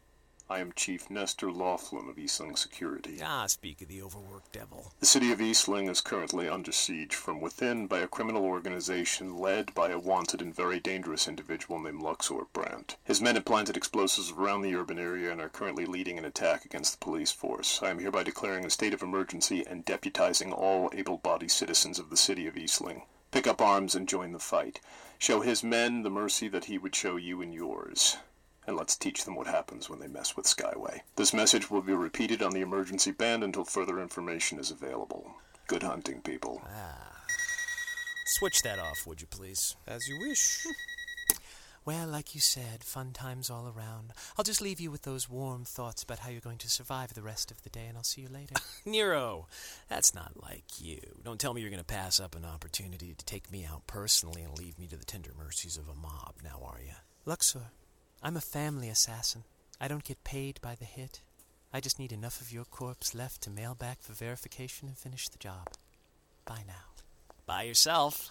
I 0.51 0.59
am 0.59 0.73
Chief 0.73 1.09
Nestor 1.09 1.49
Laughlin 1.49 2.09
of 2.09 2.17
Eastling 2.17 2.57
Security. 2.57 3.21
Ah, 3.23 3.45
speak 3.45 3.81
of 3.81 3.87
the 3.87 4.01
overworked 4.01 4.51
devil. 4.51 4.91
The 4.99 5.05
city 5.05 5.31
of 5.31 5.39
Eastling 5.39 5.89
is 5.89 6.01
currently 6.01 6.49
under 6.49 6.73
siege 6.73 7.15
from 7.15 7.39
within 7.39 7.87
by 7.87 7.99
a 7.99 8.07
criminal 8.09 8.43
organization 8.43 9.37
led 9.37 9.73
by 9.73 9.91
a 9.91 9.97
wanted 9.97 10.41
and 10.41 10.53
very 10.53 10.81
dangerous 10.81 11.25
individual 11.25 11.79
named 11.79 12.01
Luxor 12.01 12.47
Brandt. 12.51 12.97
His 13.05 13.21
men 13.21 13.35
have 13.35 13.45
planted 13.45 13.77
explosives 13.77 14.31
around 14.31 14.61
the 14.61 14.75
urban 14.75 14.99
area 14.99 15.31
and 15.31 15.39
are 15.39 15.47
currently 15.47 15.85
leading 15.85 16.17
an 16.17 16.25
attack 16.25 16.65
against 16.65 16.99
the 16.99 17.05
police 17.05 17.31
force. 17.31 17.81
I 17.81 17.89
am 17.89 17.99
hereby 17.99 18.23
declaring 18.23 18.65
a 18.65 18.69
state 18.69 18.93
of 18.93 19.01
emergency 19.01 19.65
and 19.65 19.85
deputizing 19.85 20.51
all 20.51 20.91
able-bodied 20.93 21.51
citizens 21.51 21.97
of 21.97 22.09
the 22.09 22.17
city 22.17 22.45
of 22.45 22.55
Eastling. 22.55 23.03
Pick 23.31 23.47
up 23.47 23.61
arms 23.61 23.95
and 23.95 24.05
join 24.05 24.33
the 24.33 24.37
fight. 24.37 24.81
Show 25.17 25.39
his 25.39 25.63
men 25.63 26.03
the 26.03 26.09
mercy 26.09 26.49
that 26.49 26.65
he 26.65 26.77
would 26.77 26.93
show 26.93 27.15
you 27.15 27.41
and 27.41 27.53
yours 27.53 28.17
and 28.71 28.79
let's 28.79 28.95
teach 28.95 29.25
them 29.25 29.35
what 29.35 29.47
happens 29.47 29.89
when 29.89 29.99
they 29.99 30.07
mess 30.07 30.37
with 30.37 30.45
Skyway. 30.45 31.01
This 31.17 31.33
message 31.33 31.69
will 31.69 31.81
be 31.81 31.93
repeated 31.93 32.41
on 32.41 32.53
the 32.53 32.61
emergency 32.61 33.11
band 33.11 33.43
until 33.43 33.65
further 33.65 33.99
information 33.99 34.59
is 34.59 34.71
available. 34.71 35.29
Good 35.67 35.83
hunting, 35.83 36.21
people. 36.21 36.61
Ah. 36.65 37.17
Switch 38.25 38.61
that 38.61 38.79
off, 38.79 39.05
would 39.05 39.19
you 39.19 39.27
please? 39.27 39.75
As 39.85 40.07
you 40.07 40.17
wish. 40.19 40.65
Well, 41.83 42.07
like 42.07 42.35
you 42.35 42.41
said, 42.41 42.83
fun 42.83 43.11
times 43.11 43.49
all 43.49 43.65
around. 43.65 44.13
I'll 44.37 44.43
just 44.43 44.61
leave 44.61 44.79
you 44.79 44.91
with 44.91 45.01
those 45.01 45.27
warm 45.27 45.65
thoughts 45.65 46.03
about 46.03 46.19
how 46.19 46.29
you're 46.29 46.39
going 46.39 46.59
to 46.59 46.69
survive 46.69 47.15
the 47.15 47.23
rest 47.23 47.49
of 47.49 47.63
the 47.63 47.71
day, 47.71 47.87
and 47.87 47.97
I'll 47.97 48.03
see 48.03 48.21
you 48.21 48.27
later. 48.27 48.53
Nero, 48.85 49.47
that's 49.89 50.13
not 50.13 50.33
like 50.43 50.79
you. 50.79 50.99
Don't 51.23 51.39
tell 51.39 51.55
me 51.55 51.61
you're 51.61 51.71
going 51.71 51.79
to 51.79 51.83
pass 51.83 52.19
up 52.19 52.35
an 52.35 52.45
opportunity 52.45 53.15
to 53.17 53.25
take 53.25 53.51
me 53.51 53.65
out 53.65 53.87
personally 53.87 54.43
and 54.43 54.55
leave 54.55 54.77
me 54.77 54.85
to 54.89 54.95
the 54.95 55.05
tender 55.05 55.31
mercies 55.35 55.75
of 55.75 55.89
a 55.89 55.95
mob, 55.95 56.35
now 56.43 56.61
are 56.63 56.79
you? 56.85 56.93
Luxor, 57.25 57.71
I'm 58.23 58.37
a 58.37 58.41
family 58.41 58.87
assassin. 58.87 59.43
I 59.79 59.87
don't 59.87 60.03
get 60.03 60.23
paid 60.23 60.61
by 60.61 60.75
the 60.75 60.85
hit. 60.85 61.21
I 61.73 61.79
just 61.79 61.97
need 61.97 62.11
enough 62.11 62.39
of 62.39 62.51
your 62.51 62.65
corpse 62.65 63.15
left 63.15 63.41
to 63.41 63.49
mail 63.49 63.73
back 63.73 64.01
for 64.01 64.13
verification 64.13 64.87
and 64.87 64.97
finish 64.97 65.27
the 65.27 65.39
job. 65.39 65.69
Bye 66.45 66.63
now. 66.67 66.91
By 67.47 67.63
yourself. 67.63 68.29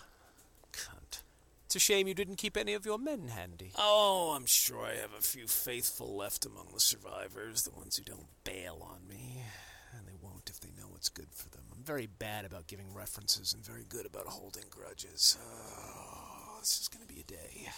Cunt. 0.72 1.22
It's 1.66 1.74
a 1.74 1.80
shame 1.80 2.06
you 2.06 2.14
didn't 2.14 2.36
keep 2.36 2.56
any 2.56 2.74
of 2.74 2.86
your 2.86 2.98
men 2.98 3.28
handy. 3.28 3.72
Oh, 3.76 4.34
I'm 4.36 4.46
sure 4.46 4.84
I 4.84 4.94
have 4.94 5.12
a 5.18 5.22
few 5.22 5.48
faithful 5.48 6.16
left 6.16 6.46
among 6.46 6.68
the 6.72 6.80
survivors, 6.80 7.62
the 7.62 7.76
ones 7.76 7.96
who 7.96 8.04
don't 8.04 8.26
bail 8.44 8.86
on 8.88 9.08
me. 9.08 9.42
And 9.96 10.06
they 10.06 10.16
won't 10.22 10.48
if 10.48 10.60
they 10.60 10.70
know 10.78 10.88
what's 10.88 11.08
good 11.08 11.32
for 11.32 11.48
them. 11.48 11.62
I'm 11.72 11.82
very 11.82 12.06
bad 12.06 12.44
about 12.44 12.68
giving 12.68 12.94
references 12.94 13.52
and 13.54 13.64
very 13.64 13.84
good 13.88 14.06
about 14.06 14.26
holding 14.26 14.64
grudges. 14.70 15.36
Oh, 15.40 16.56
this 16.60 16.80
is 16.80 16.88
going 16.88 17.06
to 17.06 17.12
be 17.12 17.20
a 17.20 17.24
day. 17.24 17.68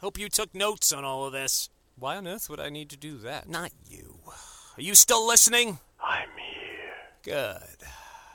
Hope 0.00 0.18
you 0.18 0.30
took 0.30 0.54
notes 0.54 0.92
on 0.92 1.04
all 1.04 1.26
of 1.26 1.32
this. 1.32 1.68
Why 1.94 2.16
on 2.16 2.26
earth 2.26 2.48
would 2.48 2.58
I 2.58 2.70
need 2.70 2.88
to 2.88 2.96
do 2.96 3.18
that? 3.18 3.46
Not 3.46 3.70
you. 3.86 4.20
Are 4.78 4.82
you 4.82 4.94
still 4.94 5.26
listening? 5.26 5.78
I'm 6.02 6.30
here. 6.38 6.94
Good. 7.22 7.86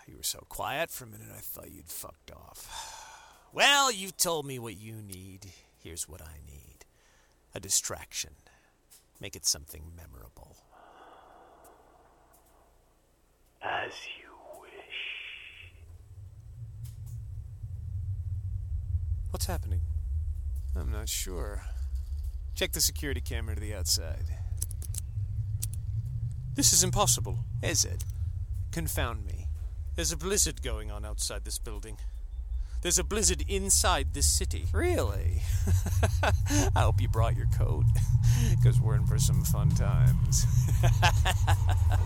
You 0.06 0.18
were 0.18 0.24
so 0.24 0.46
quiet 0.48 0.92
for 0.92 1.06
a 1.06 1.08
minute 1.08 1.30
I 1.36 1.40
thought 1.40 1.72
you'd 1.72 1.90
fucked 1.90 2.32
off. 2.32 3.50
Well, 3.52 3.92
you 3.92 4.12
told 4.12 4.46
me 4.46 4.60
what 4.60 4.78
you 4.78 5.02
need. 5.02 5.48
Here's 5.82 6.08
what 6.08 6.22
I 6.22 6.38
need 6.46 6.86
a 7.56 7.60
distraction. 7.60 8.32
Make 9.20 9.36
it 9.36 9.48
something 9.48 9.92
memorable. 9.96 10.58
As 13.64 13.94
you 14.20 14.30
wish. 14.62 15.72
What's 19.32 19.48
happening? 19.48 19.82
I'm 20.78 20.92
not 20.92 21.08
sure. 21.08 21.64
Check 22.54 22.74
the 22.74 22.82
security 22.82 23.22
camera 23.22 23.56
to 23.56 23.62
the 23.62 23.74
outside. 23.74 24.26
This 26.56 26.74
is 26.74 26.84
impossible, 26.84 27.40
is 27.62 27.86
it? 27.86 28.04
Confound 28.72 29.26
me. 29.26 29.48
There's 29.96 30.12
a 30.12 30.18
blizzard 30.18 30.62
going 30.62 30.92
on 30.92 31.06
outside 31.06 31.46
this 31.46 31.60
building. 31.60 31.98
There's 32.82 33.00
a 33.00 33.04
blizzard 33.04 33.44
inside 33.48 34.14
this 34.14 34.28
city. 34.28 34.66
Really? 34.72 35.42
I 36.76 36.82
hope 36.82 37.02
you 37.02 37.08
brought 37.08 37.36
your 37.36 37.48
coat, 37.58 37.86
because 38.52 38.80
we're 38.80 38.96
in 38.96 39.08
for 39.08 39.18
some 39.18 39.44
fun 39.44 39.70
times. 39.72 40.46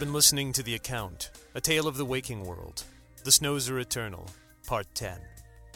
been 0.00 0.12
listening 0.14 0.50
to 0.54 0.62
The 0.62 0.74
Account, 0.74 1.30
A 1.54 1.60
Tale 1.60 1.86
of 1.86 1.98
the 1.98 2.06
Waking 2.06 2.42
World. 2.42 2.84
The 3.22 3.30
Snows 3.30 3.68
Are 3.68 3.78
Eternal, 3.78 4.24
Part 4.66 4.86
10. 4.94 5.18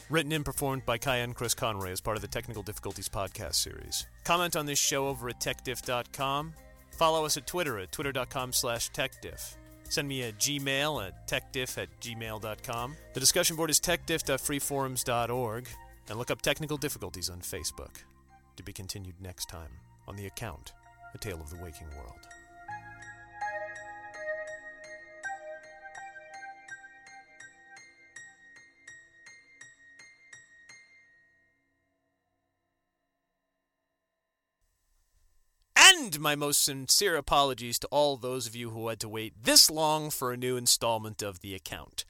Written 0.09 0.33
and 0.33 0.43
performed 0.47 0.87
by 0.87 0.97
Kai 0.97 1.26
Chris 1.35 1.52
Conroy 1.52 1.90
as 1.90 2.00
part 2.00 2.16
of 2.16 2.23
the 2.23 2.28
Technical 2.28 2.62
Difficulties 2.62 3.07
podcast 3.07 3.57
series. 3.57 4.07
Comment 4.25 4.57
on 4.57 4.64
this 4.64 4.78
show 4.78 5.09
over 5.09 5.28
at 5.28 5.40
techdiff.com. 5.40 6.54
Follow 6.97 7.26
us 7.26 7.37
at 7.37 7.47
Twitter 7.47 7.78
at 7.78 7.93
twitter.com 7.93 8.54
slash 8.54 8.90
techdiff. 8.93 9.57
Send 9.90 10.09
me 10.09 10.23
a 10.23 10.33
Gmail 10.33 11.07
at 11.07 11.28
techdiff 11.28 11.76
at 11.76 11.88
gmail.com. 12.00 12.97
The 13.12 13.21
discussion 13.21 13.57
board 13.57 13.69
is 13.69 13.78
techdiff.freeforums.org. 13.78 15.69
And 16.09 16.19
look 16.19 16.31
up 16.31 16.40
Technical 16.40 16.78
Difficulties 16.78 17.28
on 17.28 17.40
Facebook. 17.40 17.97
To 18.57 18.62
be 18.62 18.73
continued 18.73 19.21
next 19.21 19.50
time 19.50 19.73
on 20.09 20.16
The 20.16 20.26
Account, 20.26 20.73
A 21.14 21.19
Tale 21.19 21.43
of 21.43 21.50
the 21.50 21.62
Waking 21.62 21.88
World. 21.99 22.43
My 36.25 36.35
most 36.35 36.64
sincere 36.64 37.16
apologies 37.16 37.78
to 37.78 37.87
all 37.88 38.16
those 38.16 38.47
of 38.47 38.57
you 38.57 38.71
who 38.71 38.88
had 38.88 38.99
to 38.99 39.07
wait 39.11 39.35
this 39.43 39.71
long 39.71 40.09
for 40.09 40.33
a 40.33 40.38
new 40.38 40.57
installment 40.57 41.23
of 41.23 41.40
the 41.40 41.54
account. 41.54 42.07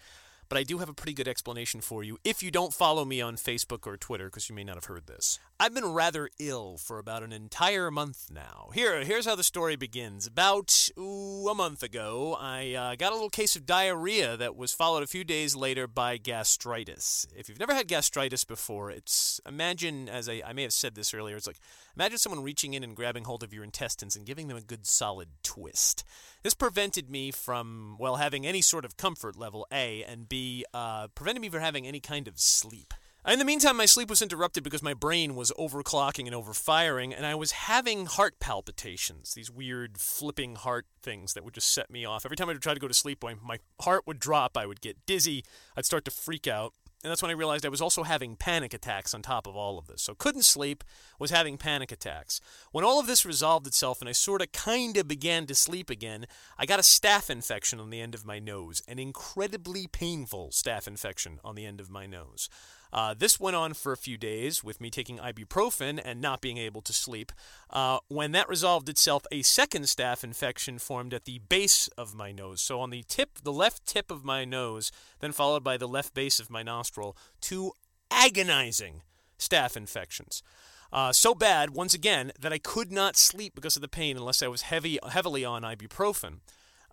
But 0.54 0.60
I 0.60 0.62
do 0.62 0.78
have 0.78 0.88
a 0.88 0.94
pretty 0.94 1.14
good 1.14 1.26
explanation 1.26 1.80
for 1.80 2.04
you 2.04 2.16
if 2.22 2.40
you 2.40 2.52
don't 2.52 2.72
follow 2.72 3.04
me 3.04 3.20
on 3.20 3.34
Facebook 3.34 3.88
or 3.88 3.96
Twitter, 3.96 4.26
because 4.26 4.48
you 4.48 4.54
may 4.54 4.62
not 4.62 4.76
have 4.76 4.84
heard 4.84 5.08
this. 5.08 5.40
I've 5.58 5.74
been 5.74 5.92
rather 5.92 6.30
ill 6.38 6.76
for 6.76 7.00
about 7.00 7.24
an 7.24 7.32
entire 7.32 7.90
month 7.90 8.28
now. 8.32 8.70
Here, 8.72 9.02
here's 9.02 9.26
how 9.26 9.34
the 9.34 9.42
story 9.42 9.74
begins. 9.74 10.28
About 10.28 10.90
ooh, 10.96 11.48
a 11.48 11.56
month 11.56 11.82
ago, 11.82 12.36
I 12.38 12.72
uh, 12.74 12.94
got 12.94 13.10
a 13.10 13.16
little 13.16 13.30
case 13.30 13.56
of 13.56 13.66
diarrhea 13.66 14.36
that 14.36 14.54
was 14.54 14.72
followed 14.72 15.02
a 15.02 15.08
few 15.08 15.24
days 15.24 15.56
later 15.56 15.88
by 15.88 16.18
gastritis. 16.18 17.26
If 17.36 17.48
you've 17.48 17.58
never 17.58 17.74
had 17.74 17.88
gastritis 17.88 18.44
before, 18.44 18.92
it's 18.92 19.40
imagine, 19.44 20.08
as 20.08 20.28
I, 20.28 20.40
I 20.46 20.52
may 20.52 20.62
have 20.62 20.72
said 20.72 20.94
this 20.94 21.12
earlier, 21.14 21.34
it's 21.34 21.48
like 21.48 21.58
imagine 21.96 22.18
someone 22.18 22.44
reaching 22.44 22.74
in 22.74 22.84
and 22.84 22.94
grabbing 22.94 23.24
hold 23.24 23.42
of 23.42 23.52
your 23.52 23.64
intestines 23.64 24.14
and 24.14 24.24
giving 24.24 24.46
them 24.46 24.56
a 24.56 24.60
good 24.60 24.86
solid 24.86 25.30
twist. 25.42 26.04
This 26.44 26.54
prevented 26.54 27.08
me 27.08 27.30
from, 27.30 27.96
well, 27.98 28.16
having 28.16 28.46
any 28.46 28.60
sort 28.60 28.84
of 28.84 28.98
comfort 28.98 29.34
level, 29.34 29.66
A, 29.72 30.04
and 30.04 30.28
B, 30.28 30.43
uh, 30.72 31.08
prevented 31.14 31.42
me 31.42 31.48
from 31.48 31.60
having 31.60 31.86
any 31.86 32.00
kind 32.00 32.28
of 32.28 32.38
sleep. 32.38 32.92
In 33.26 33.38
the 33.38 33.44
meantime, 33.46 33.78
my 33.78 33.86
sleep 33.86 34.10
was 34.10 34.20
interrupted 34.20 34.62
because 34.62 34.82
my 34.82 34.92
brain 34.92 35.34
was 35.34 35.50
overclocking 35.58 36.26
and 36.26 36.36
overfiring, 36.36 37.14
and 37.16 37.24
I 37.24 37.34
was 37.34 37.52
having 37.52 38.04
heart 38.04 38.38
palpitations, 38.38 39.32
these 39.32 39.50
weird 39.50 39.96
flipping 39.96 40.56
heart 40.56 40.84
things 41.02 41.32
that 41.32 41.42
would 41.42 41.54
just 41.54 41.72
set 41.72 41.90
me 41.90 42.04
off. 42.04 42.26
Every 42.26 42.36
time 42.36 42.50
I 42.50 42.52
would 42.52 42.60
try 42.60 42.74
to 42.74 42.80
go 42.80 42.88
to 42.88 42.92
sleep, 42.92 43.22
my, 43.22 43.34
my 43.42 43.60
heart 43.80 44.06
would 44.06 44.18
drop, 44.18 44.58
I 44.58 44.66
would 44.66 44.82
get 44.82 45.06
dizzy, 45.06 45.42
I'd 45.74 45.86
start 45.86 46.04
to 46.04 46.10
freak 46.10 46.46
out. 46.46 46.74
And 47.04 47.10
that's 47.10 47.20
when 47.20 47.30
I 47.30 47.34
realized 47.34 47.66
I 47.66 47.68
was 47.68 47.82
also 47.82 48.02
having 48.02 48.34
panic 48.34 48.72
attacks 48.72 49.12
on 49.12 49.20
top 49.20 49.46
of 49.46 49.54
all 49.54 49.78
of 49.78 49.86
this. 49.86 50.00
So 50.00 50.14
couldn't 50.14 50.46
sleep, 50.46 50.82
was 51.18 51.30
having 51.30 51.58
panic 51.58 51.92
attacks. 51.92 52.40
When 52.72 52.82
all 52.82 52.98
of 52.98 53.06
this 53.06 53.26
resolved 53.26 53.66
itself 53.66 54.00
and 54.00 54.08
I 54.08 54.12
sort 54.12 54.40
of 54.40 54.52
kind 54.52 54.96
of 54.96 55.06
began 55.06 55.44
to 55.46 55.54
sleep 55.54 55.90
again, 55.90 56.24
I 56.58 56.64
got 56.64 56.78
a 56.78 56.82
staph 56.82 57.28
infection 57.28 57.78
on 57.78 57.90
the 57.90 58.00
end 58.00 58.14
of 58.14 58.24
my 58.24 58.38
nose, 58.38 58.82
an 58.88 58.98
incredibly 58.98 59.86
painful 59.86 60.48
staph 60.48 60.88
infection 60.88 61.40
on 61.44 61.56
the 61.56 61.66
end 61.66 61.78
of 61.78 61.90
my 61.90 62.06
nose. 62.06 62.48
Uh, 62.94 63.12
this 63.12 63.40
went 63.40 63.56
on 63.56 63.74
for 63.74 63.90
a 63.90 63.96
few 63.96 64.16
days 64.16 64.62
with 64.62 64.80
me 64.80 64.88
taking 64.88 65.18
ibuprofen 65.18 66.00
and 66.04 66.20
not 66.20 66.40
being 66.40 66.58
able 66.58 66.80
to 66.80 66.92
sleep. 66.92 67.32
Uh, 67.68 67.98
when 68.06 68.30
that 68.30 68.48
resolved 68.48 68.88
itself, 68.88 69.26
a 69.32 69.42
second 69.42 69.82
staph 69.82 70.22
infection 70.22 70.78
formed 70.78 71.12
at 71.12 71.24
the 71.24 71.40
base 71.48 71.88
of 71.98 72.14
my 72.14 72.30
nose. 72.30 72.62
So 72.62 72.78
on 72.78 72.90
the 72.90 73.02
tip, 73.02 73.40
the 73.42 73.52
left 73.52 73.84
tip 73.84 74.12
of 74.12 74.24
my 74.24 74.44
nose, 74.44 74.92
then 75.18 75.32
followed 75.32 75.64
by 75.64 75.76
the 75.76 75.88
left 75.88 76.14
base 76.14 76.38
of 76.38 76.50
my 76.50 76.62
nostril, 76.62 77.16
two 77.40 77.72
agonizing 78.12 79.02
staph 79.40 79.76
infections. 79.76 80.44
Uh, 80.92 81.12
so 81.12 81.34
bad, 81.34 81.70
once 81.70 81.94
again, 81.94 82.30
that 82.38 82.52
I 82.52 82.58
could 82.58 82.92
not 82.92 83.16
sleep 83.16 83.56
because 83.56 83.74
of 83.74 83.82
the 83.82 83.88
pain 83.88 84.16
unless 84.16 84.40
I 84.40 84.46
was 84.46 84.62
heavy, 84.62 85.00
heavily 85.10 85.44
on 85.44 85.62
ibuprofen. 85.62 86.38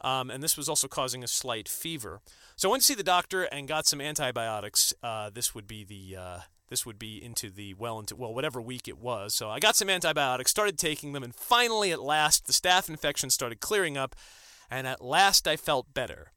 Um, 0.03 0.29
and 0.31 0.41
this 0.41 0.57
was 0.57 0.67
also 0.67 0.87
causing 0.87 1.23
a 1.23 1.27
slight 1.27 1.69
fever. 1.69 2.21
So 2.55 2.69
I 2.69 2.71
went 2.71 2.81
to 2.81 2.87
see 2.87 2.95
the 2.95 3.03
doctor 3.03 3.43
and 3.43 3.67
got 3.67 3.85
some 3.85 4.01
antibiotics. 4.01 4.93
Uh, 5.03 5.29
this 5.29 5.53
would 5.53 5.67
be 5.67 5.83
the 5.83 6.19
uh, 6.19 6.39
this 6.69 6.85
would 6.85 6.97
be 6.97 7.23
into 7.23 7.49
the 7.49 7.73
well 7.75 7.99
into 7.99 8.15
well 8.15 8.33
whatever 8.33 8.61
week 8.61 8.87
it 8.87 8.97
was. 8.97 9.35
So 9.35 9.49
I 9.49 9.59
got 9.59 9.75
some 9.75 9.89
antibiotics, 9.89 10.49
started 10.49 10.77
taking 10.77 11.13
them, 11.13 11.23
and 11.23 11.35
finally, 11.35 11.91
at 11.91 12.01
last, 12.01 12.47
the 12.47 12.53
staph 12.53 12.89
infection 12.89 13.29
started 13.29 13.59
clearing 13.59 13.97
up, 13.97 14.15
and 14.69 14.87
at 14.87 15.01
last 15.03 15.47
I 15.47 15.55
felt 15.55 15.93
better. 15.93 16.31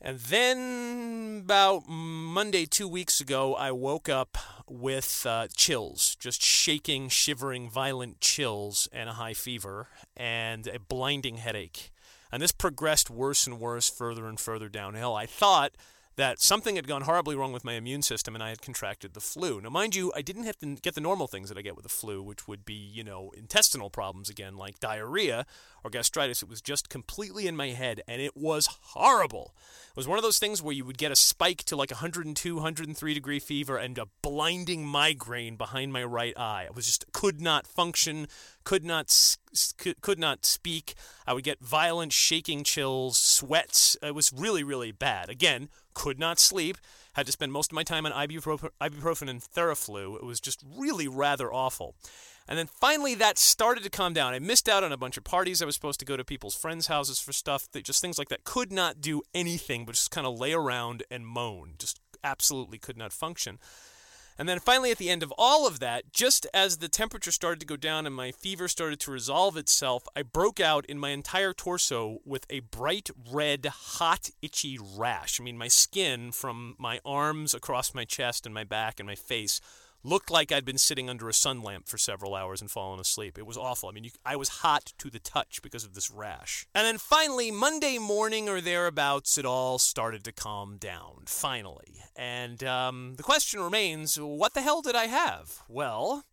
And 0.00 0.18
then, 0.20 1.40
about 1.44 1.88
Monday, 1.88 2.66
two 2.66 2.86
weeks 2.86 3.20
ago, 3.20 3.54
I 3.54 3.72
woke 3.72 4.10
up 4.10 4.36
with 4.68 5.24
uh, 5.26 5.48
chills, 5.56 6.16
just 6.20 6.42
shaking, 6.42 7.08
shivering, 7.08 7.70
violent 7.70 8.20
chills, 8.20 8.88
and 8.92 9.08
a 9.08 9.14
high 9.14 9.32
fever, 9.32 9.88
and 10.16 10.66
a 10.66 10.78
blinding 10.78 11.38
headache. 11.38 11.92
And 12.32 12.42
this 12.42 12.52
progressed 12.52 13.10
worse 13.10 13.46
and 13.46 13.60
worse, 13.60 13.88
further 13.88 14.26
and 14.26 14.38
further 14.38 14.68
downhill. 14.68 15.14
I 15.14 15.26
thought 15.26 15.72
that 16.16 16.40
something 16.40 16.76
had 16.76 16.88
gone 16.88 17.02
horribly 17.02 17.36
wrong 17.36 17.52
with 17.52 17.64
my 17.64 17.74
immune 17.74 18.00
system 18.02 18.34
and 18.34 18.42
I 18.42 18.48
had 18.48 18.62
contracted 18.62 19.12
the 19.12 19.20
flu. 19.20 19.60
Now, 19.60 19.68
mind 19.68 19.94
you, 19.94 20.12
I 20.16 20.22
didn't 20.22 20.44
have 20.44 20.58
to 20.58 20.74
get 20.76 20.94
the 20.94 21.00
normal 21.00 21.26
things 21.26 21.50
that 21.50 21.58
I 21.58 21.62
get 21.62 21.76
with 21.76 21.82
the 21.82 21.90
flu, 21.90 22.22
which 22.22 22.48
would 22.48 22.64
be, 22.64 22.74
you 22.74 23.04
know, 23.04 23.32
intestinal 23.36 23.90
problems 23.90 24.30
again, 24.30 24.56
like 24.56 24.80
diarrhea 24.80 25.44
or 25.84 25.90
gastritis. 25.90 26.42
It 26.42 26.48
was 26.48 26.62
just 26.62 26.88
completely 26.88 27.46
in 27.46 27.54
my 27.54 27.68
head 27.68 28.00
and 28.08 28.22
it 28.22 28.34
was 28.34 28.66
horrible. 28.66 29.54
It 29.90 29.96
was 29.96 30.08
one 30.08 30.18
of 30.18 30.24
those 30.24 30.38
things 30.38 30.62
where 30.62 30.74
you 30.74 30.86
would 30.86 30.98
get 30.98 31.12
a 31.12 31.16
spike 31.16 31.64
to 31.64 31.76
like 31.76 31.90
102, 31.90 32.54
103 32.54 33.14
degree 33.14 33.38
fever 33.38 33.76
and 33.76 33.98
a 33.98 34.06
blinding 34.22 34.86
migraine 34.86 35.56
behind 35.56 35.92
my 35.92 36.02
right 36.02 36.36
eye. 36.38 36.66
I 36.68 36.74
was 36.74 36.86
just 36.86 37.12
could 37.12 37.42
not 37.42 37.66
function, 37.66 38.26
could 38.64 38.84
not 38.84 39.36
could 40.00 40.18
not 40.18 40.44
speak. 40.44 40.94
I 41.26 41.34
would 41.34 41.44
get 41.44 41.60
violent 41.60 42.12
shaking 42.12 42.64
chills, 42.64 43.18
sweats. 43.18 43.96
It 44.02 44.14
was 44.14 44.32
really 44.32 44.64
really 44.64 44.92
bad. 44.92 45.28
Again, 45.28 45.68
could 45.96 46.18
not 46.18 46.38
sleep. 46.38 46.76
Had 47.14 47.24
to 47.24 47.32
spend 47.32 47.52
most 47.52 47.72
of 47.72 47.74
my 47.74 47.82
time 47.82 48.04
on 48.04 48.12
ibuprofen, 48.12 48.68
ibuprofen 48.82 49.30
and 49.30 49.40
Theraflu. 49.40 50.16
It 50.16 50.24
was 50.24 50.40
just 50.40 50.62
really 50.76 51.08
rather 51.08 51.50
awful. 51.50 51.94
And 52.46 52.58
then 52.58 52.66
finally, 52.66 53.14
that 53.14 53.38
started 53.38 53.82
to 53.82 53.90
calm 53.90 54.12
down. 54.12 54.34
I 54.34 54.38
missed 54.38 54.68
out 54.68 54.84
on 54.84 54.92
a 54.92 54.98
bunch 54.98 55.16
of 55.16 55.24
parties. 55.24 55.62
I 55.62 55.64
was 55.64 55.74
supposed 55.74 55.98
to 56.00 56.06
go 56.06 56.16
to 56.16 56.22
people's 56.22 56.54
friends' 56.54 56.88
houses 56.88 57.18
for 57.18 57.32
stuff, 57.32 57.66
that, 57.72 57.82
just 57.82 58.02
things 58.02 58.18
like 58.18 58.28
that. 58.28 58.44
Could 58.44 58.70
not 58.70 59.00
do 59.00 59.22
anything 59.34 59.86
but 59.86 59.94
just 59.94 60.10
kind 60.10 60.26
of 60.26 60.38
lay 60.38 60.52
around 60.52 61.02
and 61.10 61.26
moan. 61.26 61.72
Just 61.78 61.98
absolutely 62.22 62.78
could 62.78 62.98
not 62.98 63.12
function. 63.14 63.58
And 64.38 64.48
then 64.48 64.58
finally, 64.58 64.90
at 64.90 64.98
the 64.98 65.08
end 65.08 65.22
of 65.22 65.32
all 65.38 65.66
of 65.66 65.80
that, 65.80 66.12
just 66.12 66.46
as 66.52 66.78
the 66.78 66.88
temperature 66.88 67.32
started 67.32 67.60
to 67.60 67.66
go 67.66 67.76
down 67.76 68.06
and 68.06 68.14
my 68.14 68.32
fever 68.32 68.68
started 68.68 69.00
to 69.00 69.10
resolve 69.10 69.56
itself, 69.56 70.06
I 70.14 70.22
broke 70.22 70.60
out 70.60 70.84
in 70.86 70.98
my 70.98 71.10
entire 71.10 71.54
torso 71.54 72.18
with 72.24 72.46
a 72.50 72.60
bright 72.60 73.08
red, 73.30 73.66
hot, 73.66 74.30
itchy 74.42 74.78
rash. 74.78 75.40
I 75.40 75.44
mean, 75.44 75.56
my 75.56 75.68
skin 75.68 76.32
from 76.32 76.76
my 76.78 77.00
arms 77.04 77.54
across 77.54 77.94
my 77.94 78.04
chest 78.04 78.44
and 78.44 78.54
my 78.54 78.64
back 78.64 79.00
and 79.00 79.06
my 79.06 79.14
face 79.14 79.60
looked 80.06 80.30
like 80.30 80.52
I'd 80.52 80.64
been 80.64 80.78
sitting 80.78 81.10
under 81.10 81.28
a 81.28 81.34
sun 81.34 81.62
lamp 81.62 81.88
for 81.88 81.98
several 81.98 82.34
hours 82.34 82.60
and 82.60 82.70
fallen 82.70 83.00
asleep. 83.00 83.36
It 83.36 83.46
was 83.46 83.56
awful. 83.56 83.88
I 83.88 83.92
mean, 83.92 84.04
you, 84.04 84.10
I 84.24 84.36
was 84.36 84.48
hot 84.48 84.92
to 84.98 85.10
the 85.10 85.18
touch 85.18 85.60
because 85.62 85.84
of 85.84 85.94
this 85.94 86.10
rash. 86.10 86.66
And 86.74 86.86
then 86.86 86.98
finally, 86.98 87.50
Monday 87.50 87.98
morning 87.98 88.48
or 88.48 88.60
thereabouts, 88.60 89.36
it 89.36 89.44
all 89.44 89.78
started 89.78 90.22
to 90.24 90.32
calm 90.32 90.76
down, 90.76 91.24
finally. 91.26 92.02
And 92.14 92.62
um, 92.62 93.14
the 93.16 93.22
question 93.22 93.60
remains 93.60 94.16
what 94.16 94.54
the 94.54 94.62
hell 94.62 94.80
did 94.80 94.94
I 94.94 95.06
have? 95.06 95.62
Well, 95.68 96.24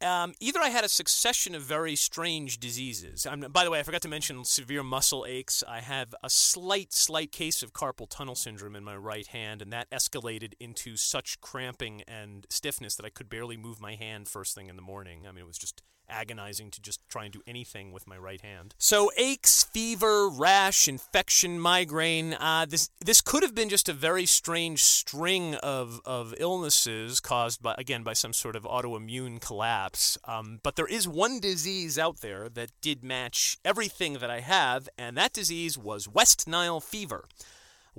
um, 0.00 0.34
either 0.40 0.60
I 0.60 0.68
had 0.68 0.84
a 0.84 0.88
succession 0.88 1.54
of 1.54 1.62
very 1.62 1.96
strange 1.96 2.58
diseases. 2.58 3.26
I'm, 3.26 3.40
by 3.40 3.64
the 3.64 3.70
way, 3.70 3.80
I 3.80 3.82
forgot 3.82 4.02
to 4.02 4.08
mention 4.08 4.44
severe 4.44 4.82
muscle 4.82 5.24
aches. 5.28 5.64
I 5.66 5.80
have 5.80 6.14
a 6.22 6.30
slight, 6.30 6.92
slight 6.92 7.32
case 7.32 7.62
of 7.62 7.72
carpal 7.72 8.08
tunnel 8.08 8.34
syndrome 8.34 8.76
in 8.76 8.84
my 8.84 8.96
right 8.96 9.26
hand, 9.26 9.60
and 9.62 9.72
that 9.72 9.90
escalated 9.90 10.54
into 10.60 10.96
such 10.96 11.40
cramping 11.40 12.02
and 12.06 12.46
stiffness 12.48 12.94
that 12.96 13.06
I 13.06 13.10
could 13.10 13.28
barely 13.28 13.56
move 13.56 13.80
my 13.80 13.94
hand 13.94 14.28
first 14.28 14.54
thing 14.54 14.68
in 14.68 14.76
the 14.76 14.82
morning. 14.82 15.26
I 15.26 15.32
mean, 15.32 15.40
it 15.40 15.46
was 15.46 15.58
just 15.58 15.82
agonizing 16.08 16.70
to 16.70 16.80
just 16.80 17.00
try 17.08 17.24
and 17.24 17.32
do 17.32 17.42
anything 17.46 17.92
with 17.92 18.06
my 18.06 18.16
right 18.16 18.40
hand. 18.40 18.74
So 18.78 19.10
aches, 19.16 19.64
fever, 19.64 20.28
rash, 20.28 20.88
infection, 20.88 21.58
migraine. 21.60 22.34
Uh, 22.34 22.66
this 22.68 22.90
this 23.04 23.20
could 23.20 23.42
have 23.42 23.54
been 23.54 23.68
just 23.68 23.88
a 23.88 23.92
very 23.92 24.26
strange 24.26 24.82
string 24.82 25.54
of 25.56 26.00
of 26.04 26.34
illnesses 26.38 27.20
caused 27.20 27.62
by 27.62 27.74
again 27.78 28.02
by 28.02 28.12
some 28.12 28.32
sort 28.32 28.56
of 28.56 28.64
autoimmune 28.64 29.40
collapse. 29.40 30.18
Um, 30.24 30.60
but 30.62 30.76
there 30.76 30.86
is 30.86 31.08
one 31.08 31.40
disease 31.40 31.98
out 31.98 32.20
there 32.20 32.48
that 32.48 32.70
did 32.80 33.02
match 33.04 33.58
everything 33.64 34.14
that 34.14 34.30
I 34.30 34.40
have, 34.40 34.88
and 34.98 35.16
that 35.16 35.32
disease 35.32 35.78
was 35.78 36.08
West 36.08 36.48
Nile 36.48 36.80
fever. 36.80 37.24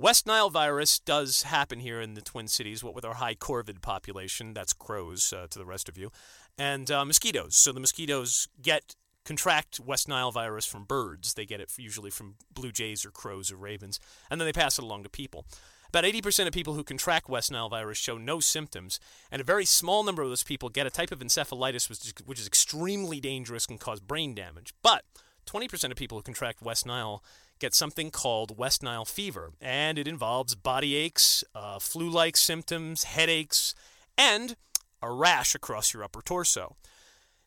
West 0.00 0.26
Nile 0.26 0.48
virus 0.48 0.98
does 0.98 1.42
happen 1.42 1.80
here 1.80 2.00
in 2.00 2.14
the 2.14 2.22
Twin 2.22 2.48
Cities, 2.48 2.82
what 2.82 2.94
with 2.94 3.04
our 3.04 3.14
high 3.14 3.34
corvid 3.34 3.82
population, 3.82 4.54
that's 4.54 4.72
crows 4.72 5.30
uh, 5.30 5.46
to 5.50 5.58
the 5.58 5.66
rest 5.66 5.90
of 5.90 5.98
you, 5.98 6.10
and 6.58 6.90
uh, 6.90 7.04
mosquitoes. 7.04 7.56
So 7.56 7.72
the 7.72 7.80
mosquitoes 7.80 8.48
get 8.60 8.94
contract 9.24 9.80
West 9.80 10.08
Nile 10.08 10.32
virus 10.32 10.66
from 10.66 10.84
birds. 10.84 11.34
They 11.34 11.46
get 11.46 11.60
it 11.60 11.72
usually 11.76 12.10
from 12.10 12.36
blue 12.52 12.72
jays 12.72 13.04
or 13.04 13.10
crows 13.10 13.50
or 13.50 13.56
ravens, 13.56 14.00
and 14.30 14.40
then 14.40 14.46
they 14.46 14.52
pass 14.52 14.78
it 14.78 14.84
along 14.84 15.02
to 15.04 15.08
people. 15.08 15.46
About 15.88 16.04
80% 16.04 16.46
of 16.46 16.52
people 16.52 16.74
who 16.74 16.84
contract 16.84 17.28
West 17.28 17.50
Nile 17.50 17.68
virus 17.68 17.98
show 17.98 18.16
no 18.16 18.38
symptoms, 18.38 19.00
and 19.30 19.40
a 19.40 19.44
very 19.44 19.64
small 19.64 20.04
number 20.04 20.22
of 20.22 20.28
those 20.28 20.44
people 20.44 20.68
get 20.68 20.86
a 20.86 20.90
type 20.90 21.10
of 21.10 21.18
encephalitis 21.18 21.88
which 21.88 22.06
is, 22.06 22.14
which 22.24 22.40
is 22.40 22.46
extremely 22.46 23.18
dangerous 23.18 23.66
and 23.66 23.78
can 23.78 23.84
cause 23.84 23.98
brain 23.98 24.34
damage. 24.34 24.72
But 24.82 25.04
20% 25.46 25.90
of 25.90 25.96
people 25.96 26.18
who 26.18 26.22
contract 26.22 26.62
West 26.62 26.86
Nile 26.86 27.24
get 27.58 27.74
something 27.74 28.10
called 28.10 28.56
West 28.56 28.82
Nile 28.84 29.04
fever, 29.04 29.52
and 29.60 29.98
it 29.98 30.06
involves 30.06 30.54
body 30.54 30.94
aches, 30.94 31.42
uh, 31.54 31.80
flu 31.80 32.08
like 32.08 32.36
symptoms, 32.36 33.04
headaches, 33.04 33.74
and 34.16 34.56
a 35.02 35.12
rash 35.12 35.54
across 35.54 35.92
your 35.92 36.04
upper 36.04 36.22
torso. 36.22 36.76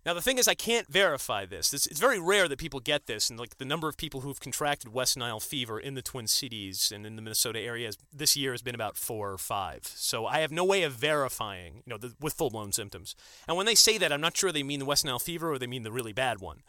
Now 0.06 0.14
the 0.14 0.22
thing 0.22 0.38
is, 0.38 0.50
I 0.50 0.54
can't 0.54 0.88
verify 0.92 1.46
this. 1.46 1.74
It's, 1.74 1.86
it's, 1.86 2.00
very 2.00 2.20
rare 2.20 2.50
that 2.50 2.60
people 2.60 2.82
get 2.82 3.06
this, 3.06 3.30
and 3.30 3.40
like 3.40 3.58
the 3.58 3.66
number 3.66 3.88
of 3.88 3.96
people 3.96 4.20
who've 4.20 4.40
contracted 4.40 4.94
West 4.94 5.16
Nile 5.16 5.40
fever 5.40 5.80
in 5.80 5.94
the 5.94 6.02
Twin 6.02 6.28
Cities 6.28 6.92
and 6.94 7.06
in 7.06 7.16
the 7.16 7.22
Minnesota 7.22 7.60
area 7.60 7.92
this 8.12 8.36
year 8.36 8.52
has 8.52 8.62
been 8.62 8.76
about 8.76 8.98
four 8.98 9.32
or 9.32 9.38
five. 9.38 9.86
So 9.86 10.26
I 10.26 10.40
have 10.40 10.52
no 10.52 10.66
way 10.66 10.84
of 10.84 10.92
verifying, 10.92 11.84
you 11.86 11.92
know, 11.92 11.98
the, 11.98 12.16
with 12.20 12.34
full-blown 12.34 12.74
symptoms. 12.74 13.16
And 13.48 13.56
when 13.56 13.66
they 13.66 13.76
say 13.76 13.98
that, 13.98 14.12
I'm 14.12 14.20
not 14.20 14.36
sure 14.36 14.52
they 14.52 14.62
mean 14.62 14.80
the 14.80 14.86
West 14.86 15.06
Nile 15.06 15.20
fever 15.20 15.50
or 15.50 15.58
they 15.58 15.68
mean 15.68 15.84
the 15.84 15.92
really 15.92 16.14
bad 16.14 16.42
one 16.42 16.64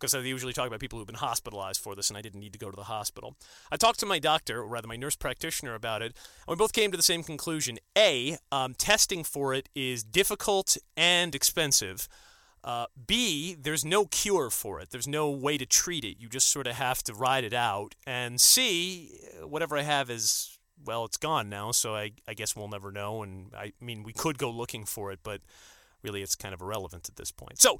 because 0.00 0.12
they 0.12 0.28
usually 0.28 0.52
talk 0.52 0.66
about 0.66 0.80
people 0.80 0.98
who've 0.98 1.06
been 1.06 1.16
hospitalized 1.16 1.80
for 1.80 1.94
this, 1.94 2.08
and 2.08 2.16
I 2.16 2.22
didn't 2.22 2.40
need 2.40 2.54
to 2.54 2.58
go 2.58 2.70
to 2.70 2.76
the 2.76 2.84
hospital. 2.84 3.36
I 3.70 3.76
talked 3.76 4.00
to 4.00 4.06
my 4.06 4.18
doctor, 4.18 4.60
or 4.60 4.66
rather 4.66 4.88
my 4.88 4.96
nurse 4.96 5.16
practitioner, 5.16 5.74
about 5.74 6.02
it, 6.02 6.16
and 6.46 6.48
we 6.48 6.56
both 6.56 6.72
came 6.72 6.90
to 6.90 6.96
the 6.96 7.02
same 7.02 7.22
conclusion. 7.22 7.78
A, 7.96 8.38
um, 8.50 8.74
testing 8.74 9.22
for 9.24 9.52
it 9.52 9.68
is 9.74 10.02
difficult 10.02 10.76
and 10.96 11.34
expensive. 11.34 12.08
Uh, 12.62 12.86
B, 13.06 13.54
there's 13.58 13.84
no 13.84 14.06
cure 14.06 14.50
for 14.50 14.80
it. 14.80 14.90
There's 14.90 15.08
no 15.08 15.30
way 15.30 15.56
to 15.58 15.66
treat 15.66 16.04
it. 16.04 16.16
You 16.20 16.28
just 16.28 16.50
sort 16.50 16.66
of 16.66 16.74
have 16.74 17.02
to 17.04 17.14
ride 17.14 17.44
it 17.44 17.54
out. 17.54 17.94
And 18.06 18.40
C, 18.40 19.18
whatever 19.42 19.78
I 19.78 19.82
have 19.82 20.10
is, 20.10 20.58
well, 20.84 21.04
it's 21.04 21.16
gone 21.16 21.48
now, 21.48 21.72
so 21.72 21.94
I, 21.94 22.12
I 22.28 22.34
guess 22.34 22.54
we'll 22.54 22.68
never 22.68 22.90
know. 22.90 23.22
And 23.22 23.54
I 23.54 23.72
mean, 23.80 24.02
we 24.02 24.12
could 24.12 24.38
go 24.38 24.50
looking 24.50 24.84
for 24.84 25.10
it, 25.12 25.20
but 25.22 25.40
really 26.02 26.22
it's 26.22 26.34
kind 26.34 26.54
of 26.54 26.60
irrelevant 26.60 27.08
at 27.08 27.16
this 27.16 27.30
point. 27.30 27.60
So, 27.60 27.78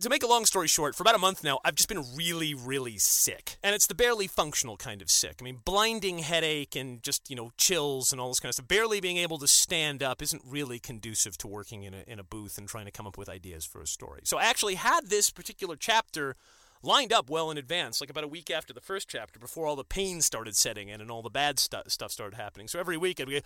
to 0.00 0.08
make 0.08 0.22
a 0.22 0.26
long 0.26 0.44
story 0.44 0.68
short, 0.68 0.94
for 0.94 1.02
about 1.02 1.14
a 1.14 1.18
month 1.18 1.44
now, 1.44 1.58
I've 1.64 1.74
just 1.74 1.88
been 1.88 2.04
really, 2.14 2.54
really 2.54 2.98
sick. 2.98 3.56
And 3.62 3.74
it's 3.74 3.86
the 3.86 3.94
barely 3.94 4.26
functional 4.26 4.76
kind 4.76 5.02
of 5.02 5.10
sick. 5.10 5.36
I 5.40 5.44
mean, 5.44 5.60
blinding 5.64 6.18
headache 6.18 6.76
and 6.76 7.02
just, 7.02 7.30
you 7.30 7.36
know, 7.36 7.50
chills 7.56 8.12
and 8.12 8.20
all 8.20 8.28
this 8.28 8.40
kind 8.40 8.50
of 8.50 8.54
stuff. 8.54 8.68
Barely 8.68 9.00
being 9.00 9.18
able 9.18 9.38
to 9.38 9.48
stand 9.48 10.02
up 10.02 10.22
isn't 10.22 10.42
really 10.44 10.78
conducive 10.78 11.36
to 11.38 11.46
working 11.46 11.82
in 11.82 11.94
a, 11.94 12.04
in 12.06 12.18
a 12.18 12.24
booth 12.24 12.58
and 12.58 12.68
trying 12.68 12.86
to 12.86 12.92
come 12.92 13.06
up 13.06 13.18
with 13.18 13.28
ideas 13.28 13.64
for 13.64 13.80
a 13.80 13.86
story. 13.86 14.22
So, 14.24 14.38
I 14.38 14.44
actually 14.44 14.76
had 14.76 15.06
this 15.06 15.30
particular 15.30 15.76
chapter 15.76 16.36
lined 16.82 17.12
up 17.12 17.28
well 17.28 17.50
in 17.50 17.58
advance, 17.58 18.00
like 18.00 18.10
about 18.10 18.24
a 18.24 18.28
week 18.28 18.50
after 18.50 18.72
the 18.72 18.80
first 18.80 19.08
chapter, 19.08 19.38
before 19.38 19.66
all 19.66 19.76
the 19.76 19.84
pain 19.84 20.20
started 20.20 20.56
setting 20.56 20.88
in 20.88 21.00
and 21.00 21.10
all 21.10 21.22
the 21.22 21.30
bad 21.30 21.58
stu- 21.58 21.78
stuff 21.88 22.12
started 22.12 22.36
happening. 22.36 22.68
So 22.68 22.78
every 22.78 22.96
week 22.96 23.20
I'd 23.20 23.28
be, 23.28 23.42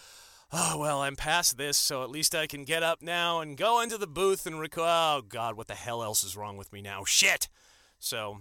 oh, 0.53 0.79
well, 0.79 1.03
I'm 1.03 1.17
past 1.17 1.57
this, 1.57 1.79
so 1.79 2.03
at 2.03 2.11
least 2.11 2.35
I 2.35 2.47
can 2.47 2.65
get 2.65 2.83
up 2.83 3.03
now 3.03 3.41
and 3.41 3.57
go 3.57 3.81
into 3.81 3.99
the 3.99 4.07
booth 4.07 4.47
and 4.47 4.61
record. 4.61 4.85
Oh, 4.87 5.23
God, 5.27 5.57
what 5.57 5.69
the 5.69 5.75
hell 5.75 6.03
else 6.03 6.23
is 6.23 6.37
wrong 6.37 6.57
with 6.57 6.73
me 6.73 6.83
now? 6.83 7.05
Shit! 7.05 7.49
So, 7.99 8.41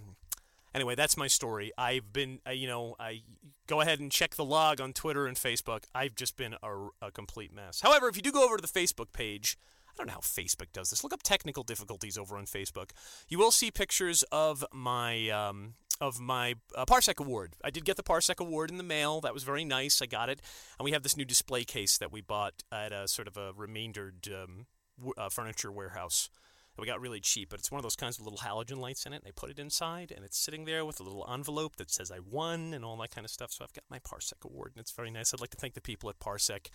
anyway, 0.75 0.95
that's 0.95 1.17
my 1.17 1.27
story. 1.27 1.71
I've 1.77 2.11
been, 2.11 2.39
uh, 2.45 2.51
you 2.51 2.67
know, 2.67 2.95
I 2.99 3.21
go 3.67 3.81
ahead 3.81 3.99
and 3.99 4.11
check 4.11 4.35
the 4.35 4.45
log 4.45 4.81
on 4.81 4.93
Twitter 4.93 5.27
and 5.27 5.37
Facebook. 5.37 5.83
I've 5.95 6.15
just 6.15 6.35
been 6.35 6.55
a, 6.61 6.87
a 7.01 7.11
complete 7.11 7.53
mess. 7.53 7.81
However, 7.81 8.07
if 8.09 8.15
you 8.15 8.21
do 8.21 8.31
go 8.31 8.43
over 8.43 8.57
to 8.57 8.61
the 8.61 8.67
Facebook 8.67 9.13
page, 9.13 9.57
I 9.87 9.93
don't 9.97 10.07
know 10.07 10.13
how 10.13 10.19
Facebook 10.19 10.71
does 10.73 10.89
this. 10.89 11.03
Look 11.03 11.13
up 11.13 11.23
technical 11.23 11.63
difficulties 11.63 12.17
over 12.17 12.37
on 12.37 12.45
Facebook. 12.45 12.91
You 13.29 13.37
will 13.37 13.51
see 13.51 13.71
pictures 13.71 14.23
of 14.31 14.65
my 14.73 15.29
um, 15.29 15.75
of 16.01 16.19
my 16.19 16.55
uh, 16.75 16.83
Parsec 16.85 17.19
Award. 17.19 17.53
I 17.63 17.69
did 17.69 17.85
get 17.85 17.95
the 17.95 18.03
Parsec 18.03 18.39
Award 18.39 18.71
in 18.71 18.77
the 18.77 18.83
mail. 18.83 19.21
That 19.21 19.33
was 19.33 19.43
very 19.43 19.63
nice. 19.63 20.01
I 20.01 20.07
got 20.07 20.29
it, 20.29 20.41
and 20.79 20.83
we 20.83 20.91
have 20.91 21.03
this 21.03 21.15
new 21.15 21.25
display 21.25 21.63
case 21.63 21.97
that 21.99 22.11
we 22.11 22.21
bought 22.21 22.63
at 22.71 22.91
a 22.91 23.07
sort 23.07 23.27
of 23.27 23.37
a 23.37 23.53
remaindered 23.55 24.27
um, 24.27 24.65
w- 24.97 25.13
uh, 25.15 25.29
furniture 25.29 25.71
warehouse 25.71 26.29
that 26.75 26.81
we 26.81 26.87
got 26.87 27.01
really 27.01 27.19
cheap. 27.19 27.49
But 27.49 27.59
it's 27.59 27.69
one 27.69 27.77
of 27.77 27.83
those 27.83 27.95
kinds 27.95 28.17
of 28.17 28.25
little 28.25 28.39
halogen 28.39 28.77
lights 28.77 29.05
in 29.05 29.13
it. 29.13 29.17
And 29.17 29.25
they 29.25 29.31
put 29.31 29.51
it 29.51 29.59
inside, 29.59 30.11
and 30.15 30.25
it's 30.25 30.37
sitting 30.37 30.65
there 30.65 30.83
with 30.85 30.99
a 30.99 31.03
little 31.03 31.27
envelope 31.31 31.75
that 31.75 31.91
says 31.91 32.11
I 32.11 32.19
won 32.19 32.73
and 32.73 32.83
all 32.83 32.97
that 32.97 33.11
kind 33.11 33.25
of 33.25 33.31
stuff. 33.31 33.51
So 33.51 33.63
I've 33.63 33.73
got 33.73 33.83
my 33.89 33.99
Parsec 33.99 34.43
Award, 34.43 34.71
and 34.75 34.81
it's 34.81 34.91
very 34.91 35.11
nice. 35.11 35.33
I'd 35.33 35.41
like 35.41 35.51
to 35.51 35.57
thank 35.57 35.75
the 35.75 35.81
people 35.81 36.09
at 36.09 36.19
Parsec. 36.19 36.67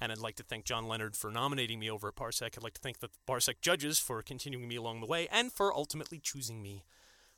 And 0.00 0.12
I'd 0.12 0.18
like 0.18 0.36
to 0.36 0.42
thank 0.42 0.66
John 0.66 0.86
Leonard 0.86 1.16
for 1.16 1.30
nominating 1.30 1.78
me 1.78 1.90
over 1.90 2.08
at 2.08 2.16
Parsec. 2.16 2.56
I'd 2.56 2.62
like 2.62 2.74
to 2.74 2.80
thank 2.80 2.98
the 2.98 3.08
Parsec 3.26 3.62
judges 3.62 3.98
for 3.98 4.20
continuing 4.20 4.68
me 4.68 4.76
along 4.76 5.00
the 5.00 5.06
way 5.06 5.28
and 5.32 5.50
for 5.50 5.74
ultimately 5.74 6.18
choosing 6.18 6.60
me 6.60 6.84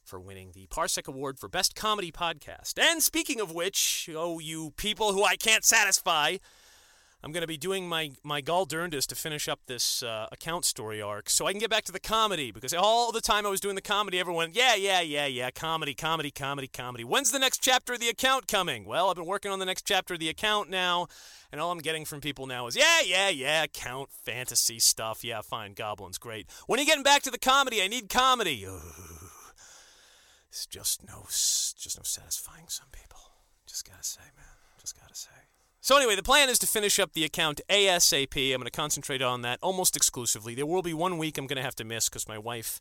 for 0.09 0.19
winning 0.19 0.53
the 0.55 0.67
Parsec 0.69 1.07
Award 1.07 1.39
for 1.39 1.49
Best 1.49 1.77
Comedy 1.77 2.11
Podcast. 2.11 2.79
And 2.81 3.03
speaking 3.03 3.41
of 3.41 3.53
which, 3.53 4.09
oh, 4.15 4.39
you 4.39 4.73
people 4.77 5.13
who 5.13 5.23
I 5.23 5.37
can't 5.37 5.65
satisfy, 5.65 6.39
I'm 7.23 7.31
going 7.31 7.43
to 7.43 7.49
be 7.49 7.59
doing 7.59 7.87
my, 7.87 8.13
my 8.23 8.41
gall 8.41 8.65
to 8.65 9.15
finish 9.15 9.49
up 9.49 9.61
this 9.67 10.03
uh, 10.03 10.29
account 10.33 10.65
story 10.65 11.03
arc 11.03 11.29
so 11.29 11.47
I 11.47 11.53
can 11.53 11.61
get 11.61 11.69
back 11.69 11.85
to 11.85 11.93
the 11.93 12.01
comedy 12.01 12.51
because 12.51 12.73
all 12.73 13.13
the 13.13 13.21
time 13.21 13.45
I 13.45 13.51
was 13.51 13.61
doing 13.61 13.75
the 13.75 13.83
comedy, 13.83 14.19
everyone, 14.19 14.51
yeah, 14.55 14.75
yeah, 14.77 15.03
yeah, 15.03 15.27
yeah, 15.27 15.51
comedy, 15.51 15.93
comedy, 15.95 16.31
comedy, 16.31 16.69
comedy. 16.69 17.05
When's 17.05 17.31
the 17.31 17.39
next 17.39 17.61
chapter 17.61 17.93
of 17.93 18.01
the 18.01 18.09
account 18.09 18.49
coming? 18.49 18.87
Well, 18.87 19.11
I've 19.11 19.17
been 19.17 19.27
working 19.27 19.51
on 19.51 19.59
the 19.59 19.67
next 19.67 19.87
chapter 19.87 20.15
of 20.15 20.21
the 20.21 20.31
account 20.31 20.71
now, 20.71 21.09
and 21.53 21.61
all 21.61 21.71
I'm 21.71 21.79
getting 21.79 22.07
from 22.07 22.23
people 22.23 22.47
now 22.47 22.67
is, 22.67 22.77
yeah, 22.77 23.01
yeah, 23.05 23.29
yeah, 23.29 23.65
account, 23.65 24.11
fantasy 24.11 24.79
stuff. 24.79 25.23
Yeah, 25.23 25.43
fine, 25.43 25.75
goblins, 25.75 26.17
great. 26.17 26.47
When 26.67 26.79
are 26.79 26.83
you 26.83 26.87
getting 26.87 27.05
back 27.05 27.23
to 27.23 27.31
the 27.31 27.39
comedy? 27.39 27.83
I 27.83 27.89
need 27.89 28.09
comedy. 28.09 28.67
It's 30.59 30.67
just 30.67 31.07
no, 31.07 31.23
just 31.23 31.97
no 31.97 32.03
satisfying 32.03 32.65
some 32.67 32.89
people. 32.91 33.21
Just 33.69 33.89
gotta 33.89 34.03
say, 34.03 34.23
man. 34.37 34.45
Just 34.81 35.01
gotta 35.01 35.15
say. 35.15 35.31
So 35.81 35.97
anyway, 35.97 36.17
the 36.17 36.23
plan 36.25 36.49
is 36.49 36.59
to 36.59 36.67
finish 36.67 36.99
up 36.99 37.13
the 37.13 37.23
account 37.23 37.61
ASAP. 37.71 38.53
I'm 38.53 38.61
going 38.61 38.65
to 38.65 38.71
concentrate 38.73 39.23
on 39.23 39.43
that 39.43 39.61
almost 39.63 39.95
exclusively. 39.95 40.57
There 40.57 40.67
will 40.67 40.83
be 40.83 40.93
one 40.93 41.17
week 41.17 41.39
I'm 41.39 41.47
going 41.47 41.59
to 41.59 41.63
have 41.63 41.77
to 41.77 41.85
miss 41.85 42.09
because 42.09 42.27
my 42.27 42.39
wife 42.39 42.81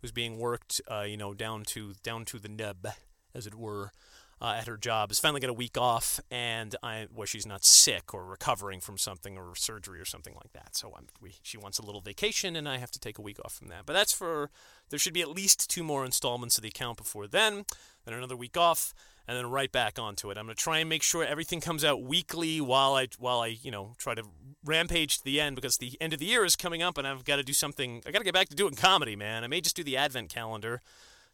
was 0.00 0.10
being 0.10 0.38
worked, 0.38 0.80
uh, 0.90 1.02
you 1.02 1.18
know, 1.18 1.34
down 1.34 1.64
to 1.64 1.92
down 2.02 2.24
to 2.24 2.38
the 2.38 2.48
nub, 2.48 2.86
as 3.34 3.46
it 3.46 3.54
were 3.54 3.92
uh, 4.40 4.56
at 4.58 4.68
her 4.68 4.76
job 4.76 5.10
has 5.10 5.18
finally 5.18 5.40
got 5.40 5.50
a 5.50 5.54
week 5.54 5.76
off, 5.76 6.20
and 6.30 6.76
I, 6.82 7.08
where 7.12 7.26
she's 7.26 7.46
not 7.46 7.64
sick 7.64 8.14
or 8.14 8.24
recovering 8.24 8.80
from 8.80 8.98
something 8.98 9.36
or 9.36 9.54
surgery 9.56 10.00
or 10.00 10.04
something 10.04 10.34
like 10.34 10.52
that. 10.52 10.76
So 10.76 10.94
we, 11.20 11.34
she 11.42 11.58
wants 11.58 11.78
a 11.78 11.84
little 11.84 12.00
vacation, 12.00 12.54
and 12.54 12.68
I 12.68 12.78
have 12.78 12.90
to 12.92 13.00
take 13.00 13.18
a 13.18 13.22
week 13.22 13.38
off 13.44 13.54
from 13.54 13.68
that. 13.68 13.86
But 13.86 13.94
that's 13.94 14.12
for 14.12 14.50
there 14.90 14.98
should 14.98 15.14
be 15.14 15.22
at 15.22 15.28
least 15.28 15.68
two 15.68 15.82
more 15.82 16.04
installments 16.04 16.56
of 16.56 16.62
the 16.62 16.68
account 16.68 16.98
before 16.98 17.26
then, 17.26 17.64
then 18.04 18.14
another 18.14 18.36
week 18.36 18.56
off, 18.56 18.94
and 19.26 19.36
then 19.36 19.50
right 19.50 19.70
back 19.70 19.98
onto 19.98 20.30
it. 20.30 20.38
I'm 20.38 20.46
gonna 20.46 20.54
try 20.54 20.78
and 20.78 20.88
make 20.88 21.02
sure 21.02 21.24
everything 21.24 21.60
comes 21.60 21.84
out 21.84 22.02
weekly 22.02 22.60
while 22.60 22.94
I 22.94 23.08
while 23.18 23.40
I 23.40 23.48
you 23.48 23.70
know 23.70 23.94
try 23.98 24.14
to 24.14 24.22
rampage 24.64 25.18
to 25.18 25.24
the 25.24 25.40
end 25.40 25.56
because 25.56 25.78
the 25.78 25.96
end 26.00 26.12
of 26.12 26.20
the 26.20 26.26
year 26.26 26.44
is 26.44 26.56
coming 26.56 26.82
up, 26.82 26.96
and 26.96 27.06
I've 27.06 27.24
got 27.24 27.36
to 27.36 27.42
do 27.42 27.52
something. 27.52 28.02
I 28.06 28.12
got 28.12 28.18
to 28.18 28.24
get 28.24 28.34
back 28.34 28.48
to 28.50 28.56
doing 28.56 28.74
comedy, 28.74 29.16
man. 29.16 29.44
I 29.44 29.48
may 29.48 29.60
just 29.60 29.76
do 29.76 29.82
the 29.82 29.96
advent 29.96 30.30
calendar 30.30 30.80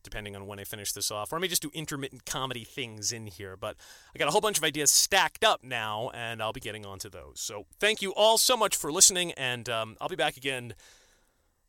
depending 0.04 0.36
on 0.36 0.46
when 0.46 0.60
I 0.60 0.64
finish 0.64 0.92
this 0.92 1.10
off. 1.10 1.32
Or 1.32 1.36
I 1.36 1.38
may 1.40 1.48
just 1.48 1.62
do 1.62 1.70
intermittent 1.74 2.24
comedy 2.24 2.62
things 2.62 3.10
in 3.10 3.26
here. 3.26 3.56
But 3.56 3.76
I 4.14 4.18
got 4.18 4.28
a 4.28 4.30
whole 4.30 4.40
bunch 4.40 4.58
of 4.58 4.64
ideas 4.64 4.90
stacked 4.90 5.42
up 5.42 5.64
now, 5.64 6.10
and 6.14 6.40
I'll 6.40 6.52
be 6.52 6.60
getting 6.60 6.86
onto 6.86 7.08
those. 7.10 7.40
So 7.40 7.66
thank 7.80 8.02
you 8.02 8.12
all 8.12 8.38
so 8.38 8.56
much 8.56 8.76
for 8.76 8.92
listening, 8.92 9.32
and 9.32 9.68
um, 9.68 9.96
I'll 10.00 10.08
be 10.08 10.16
back 10.16 10.36
again, 10.36 10.74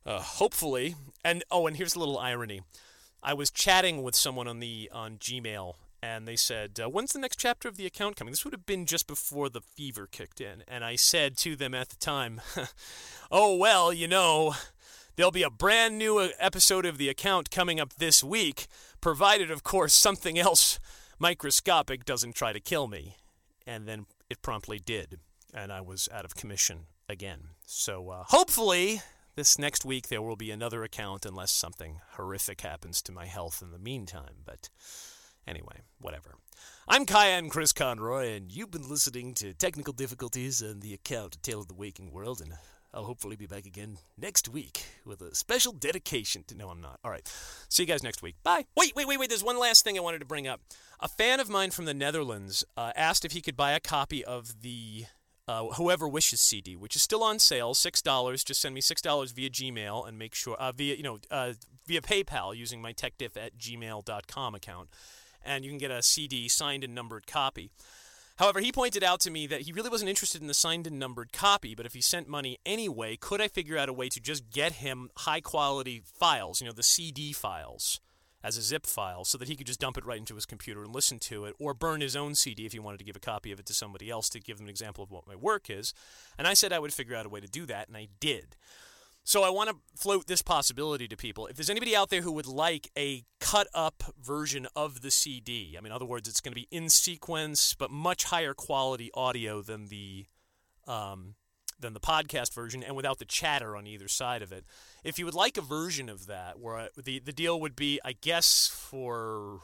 uh, 0.04 0.20
hopefully. 0.20 0.94
And 1.24 1.42
oh, 1.50 1.66
and 1.66 1.76
here's 1.76 1.96
a 1.96 1.98
little 1.98 2.18
irony. 2.18 2.62
I 3.22 3.34
was 3.34 3.50
chatting 3.50 4.02
with 4.02 4.14
someone 4.14 4.46
on 4.46 4.60
the 4.60 4.88
on 4.92 5.16
Gmail, 5.16 5.74
and 6.02 6.28
they 6.28 6.36
said, 6.36 6.78
uh, 6.78 6.88
"When's 6.88 7.12
the 7.12 7.18
next 7.18 7.40
chapter 7.40 7.66
of 7.68 7.76
the 7.76 7.86
account 7.86 8.16
coming?" 8.16 8.30
This 8.30 8.44
would 8.44 8.54
have 8.54 8.66
been 8.66 8.86
just 8.86 9.06
before 9.06 9.48
the 9.48 9.60
fever 9.60 10.06
kicked 10.06 10.40
in, 10.40 10.62
and 10.68 10.84
I 10.84 10.94
said 10.96 11.36
to 11.38 11.56
them 11.56 11.74
at 11.74 11.88
the 11.88 11.96
time, 11.96 12.40
"Oh 13.30 13.56
well, 13.56 13.92
you 13.92 14.06
know." 14.06 14.54
There'll 15.16 15.32
be 15.32 15.42
a 15.42 15.50
brand 15.50 15.96
new 15.96 16.18
uh, 16.18 16.28
episode 16.38 16.84
of 16.84 16.98
the 16.98 17.08
account 17.08 17.50
coming 17.50 17.80
up 17.80 17.94
this 17.94 18.22
week, 18.22 18.66
provided, 19.00 19.50
of 19.50 19.62
course, 19.62 19.94
something 19.94 20.38
else 20.38 20.78
microscopic 21.18 22.04
doesn't 22.04 22.34
try 22.34 22.52
to 22.52 22.60
kill 22.60 22.86
me. 22.86 23.16
And 23.66 23.88
then 23.88 24.04
it 24.28 24.42
promptly 24.42 24.78
did, 24.78 25.18
and 25.54 25.72
I 25.72 25.80
was 25.80 26.06
out 26.12 26.26
of 26.26 26.34
commission 26.36 26.80
again. 27.08 27.48
So 27.64 28.10
uh, 28.10 28.24
hopefully, 28.26 29.00
this 29.36 29.58
next 29.58 29.86
week 29.86 30.08
there 30.08 30.20
will 30.20 30.36
be 30.36 30.50
another 30.50 30.84
account, 30.84 31.24
unless 31.24 31.50
something 31.50 32.00
horrific 32.16 32.60
happens 32.60 33.00
to 33.02 33.12
my 33.12 33.24
health 33.24 33.62
in 33.62 33.70
the 33.70 33.78
meantime. 33.78 34.42
But 34.44 34.68
anyway, 35.48 35.80
whatever. 35.98 36.34
I'm 36.86 37.06
Kyan 37.06 37.48
Chris 37.48 37.72
Conroy, 37.72 38.34
and 38.34 38.52
you've 38.52 38.70
been 38.70 38.88
listening 38.88 39.32
to 39.36 39.54
Technical 39.54 39.94
Difficulties 39.94 40.60
and 40.60 40.82
the 40.82 40.92
account 40.92 41.42
Tale 41.42 41.62
of 41.62 41.68
the 41.68 41.74
Waking 41.74 42.12
World, 42.12 42.42
and 42.42 42.52
I'll 42.96 43.04
hopefully 43.04 43.36
be 43.36 43.46
back 43.46 43.66
again 43.66 43.98
next 44.16 44.48
week 44.48 44.86
with 45.04 45.20
a 45.20 45.34
special 45.34 45.72
dedication 45.72 46.44
to. 46.48 46.56
No, 46.56 46.70
I'm 46.70 46.80
not. 46.80 46.98
All 47.04 47.10
right. 47.10 47.30
See 47.68 47.82
you 47.82 47.86
guys 47.86 48.02
next 48.02 48.22
week. 48.22 48.36
Bye. 48.42 48.64
Wait, 48.74 48.96
wait, 48.96 49.06
wait, 49.06 49.18
wait. 49.18 49.28
There's 49.28 49.44
one 49.44 49.58
last 49.58 49.84
thing 49.84 49.98
I 49.98 50.00
wanted 50.00 50.20
to 50.20 50.24
bring 50.24 50.48
up. 50.48 50.62
A 51.00 51.08
fan 51.08 51.38
of 51.38 51.50
mine 51.50 51.72
from 51.72 51.84
the 51.84 51.92
Netherlands 51.92 52.64
uh, 52.74 52.92
asked 52.96 53.26
if 53.26 53.32
he 53.32 53.42
could 53.42 53.56
buy 53.56 53.72
a 53.72 53.80
copy 53.80 54.24
of 54.24 54.62
the 54.62 55.04
uh, 55.46 55.64
Whoever 55.74 56.08
Wishes 56.08 56.40
CD, 56.40 56.74
which 56.74 56.96
is 56.96 57.02
still 57.02 57.22
on 57.22 57.38
sale, 57.38 57.74
six 57.74 58.00
dollars. 58.00 58.42
Just 58.42 58.62
send 58.62 58.74
me 58.74 58.80
six 58.80 59.02
dollars 59.02 59.32
via 59.32 59.50
Gmail 59.50 60.08
and 60.08 60.18
make 60.18 60.34
sure 60.34 60.56
uh, 60.56 60.72
via 60.72 60.94
you 60.94 61.02
know 61.02 61.18
uh, 61.30 61.52
via 61.86 62.00
PayPal 62.00 62.56
using 62.56 62.80
my 62.80 62.94
techdiff 62.94 63.36
at 63.36 63.58
gmail.com 63.58 64.54
account 64.54 64.88
and 65.46 65.64
you 65.64 65.70
can 65.70 65.78
get 65.78 65.90
a 65.90 66.02
CD 66.02 66.48
signed 66.48 66.84
and 66.84 66.94
numbered 66.94 67.26
copy. 67.26 67.70
However, 68.36 68.60
he 68.60 68.70
pointed 68.70 69.02
out 69.02 69.20
to 69.20 69.30
me 69.30 69.46
that 69.46 69.62
he 69.62 69.72
really 69.72 69.88
wasn't 69.88 70.10
interested 70.10 70.42
in 70.42 70.46
the 70.46 70.54
signed 70.54 70.86
and 70.86 70.98
numbered 70.98 71.32
copy, 71.32 71.74
but 71.74 71.86
if 71.86 71.94
he 71.94 72.02
sent 72.02 72.28
money 72.28 72.58
anyway, 72.66 73.16
could 73.16 73.40
I 73.40 73.48
figure 73.48 73.78
out 73.78 73.88
a 73.88 73.94
way 73.94 74.08
to 74.10 74.20
just 74.20 74.50
get 74.50 74.72
him 74.72 75.10
high 75.18 75.40
quality 75.40 76.02
files, 76.04 76.60
you 76.60 76.66
know, 76.66 76.72
the 76.72 76.82
CD 76.82 77.32
files 77.32 78.00
as 78.44 78.56
a 78.56 78.62
zip 78.62 78.86
file 78.86 79.24
so 79.24 79.36
that 79.38 79.48
he 79.48 79.56
could 79.56 79.66
just 79.66 79.80
dump 79.80 79.96
it 79.96 80.04
right 80.04 80.18
into 80.18 80.34
his 80.34 80.46
computer 80.46 80.84
and 80.84 80.94
listen 80.94 81.18
to 81.18 81.46
it 81.46 81.54
or 81.58 81.74
burn 81.74 82.00
his 82.00 82.14
own 82.14 82.34
CD 82.34 82.66
if 82.66 82.72
he 82.72 82.78
wanted 82.78 82.98
to 82.98 83.04
give 83.04 83.16
a 83.16 83.20
copy 83.20 83.50
of 83.50 83.58
it 83.58 83.66
to 83.66 83.74
somebody 83.74 84.10
else 84.10 84.28
to 84.28 84.38
give 84.38 84.58
them 84.58 84.66
an 84.66 84.70
example 84.70 85.02
of 85.02 85.10
what 85.10 85.26
my 85.26 85.34
work 85.34 85.68
is. 85.68 85.92
And 86.38 86.46
I 86.46 86.54
said 86.54 86.72
I 86.72 86.78
would 86.78 86.92
figure 86.92 87.16
out 87.16 87.26
a 87.26 87.30
way 87.30 87.40
to 87.40 87.48
do 87.48 87.66
that, 87.66 87.88
and 87.88 87.96
I 87.96 88.06
did. 88.20 88.54
So 89.26 89.42
I 89.42 89.50
want 89.50 89.68
to 89.68 89.76
float 89.96 90.28
this 90.28 90.40
possibility 90.40 91.08
to 91.08 91.16
people. 91.16 91.48
If 91.48 91.56
there's 91.56 91.68
anybody 91.68 91.96
out 91.96 92.10
there 92.10 92.22
who 92.22 92.30
would 92.30 92.46
like 92.46 92.92
a 92.96 93.24
cut 93.40 93.66
up 93.74 94.04
version 94.22 94.68
of 94.76 95.00
the 95.00 95.10
CD, 95.10 95.74
I 95.76 95.80
mean, 95.80 95.86
in 95.86 95.92
other 95.92 96.04
words, 96.04 96.28
it's 96.28 96.40
going 96.40 96.52
to 96.52 96.60
be 96.60 96.68
in 96.70 96.88
sequence 96.88 97.74
but 97.74 97.90
much 97.90 98.22
higher 98.22 98.54
quality 98.54 99.10
audio 99.14 99.62
than 99.62 99.88
the 99.88 100.26
um, 100.86 101.34
than 101.80 101.92
the 101.92 101.98
podcast 101.98 102.54
version, 102.54 102.84
and 102.84 102.94
without 102.94 103.18
the 103.18 103.24
chatter 103.24 103.76
on 103.76 103.84
either 103.88 104.06
side 104.06 104.42
of 104.42 104.52
it. 104.52 104.64
If 105.02 105.18
you 105.18 105.24
would 105.24 105.34
like 105.34 105.56
a 105.56 105.60
version 105.60 106.08
of 106.08 106.26
that, 106.28 106.60
where 106.60 106.76
I, 106.76 106.88
the 106.96 107.18
the 107.18 107.32
deal 107.32 107.60
would 107.60 107.74
be, 107.74 107.98
I 108.04 108.12
guess, 108.12 108.68
for 108.72 109.58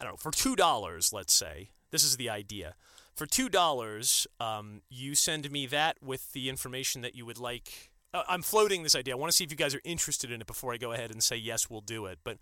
I 0.00 0.02
don't 0.02 0.14
know, 0.14 0.16
for 0.16 0.32
two 0.32 0.56
dollars, 0.56 1.12
let's 1.12 1.32
say. 1.32 1.70
This 1.92 2.02
is 2.02 2.16
the 2.16 2.30
idea. 2.30 2.74
For 3.14 3.26
two 3.26 3.48
dollars, 3.48 4.26
um, 4.40 4.82
you 4.90 5.14
send 5.14 5.48
me 5.52 5.66
that 5.66 5.98
with 6.02 6.32
the 6.32 6.48
information 6.48 7.02
that 7.02 7.14
you 7.14 7.24
would 7.24 7.38
like 7.38 7.91
I'm 8.14 8.42
floating 8.42 8.82
this 8.82 8.94
idea. 8.94 9.14
I 9.14 9.16
want 9.16 9.30
to 9.30 9.36
see 9.36 9.44
if 9.44 9.50
you 9.50 9.56
guys 9.56 9.74
are 9.74 9.80
interested 9.84 10.30
in 10.30 10.40
it 10.40 10.46
before 10.46 10.72
I 10.72 10.76
go 10.76 10.92
ahead 10.92 11.10
and 11.10 11.22
say 11.22 11.36
yes, 11.36 11.70
we'll 11.70 11.80
do 11.80 12.06
it. 12.06 12.18
But 12.24 12.38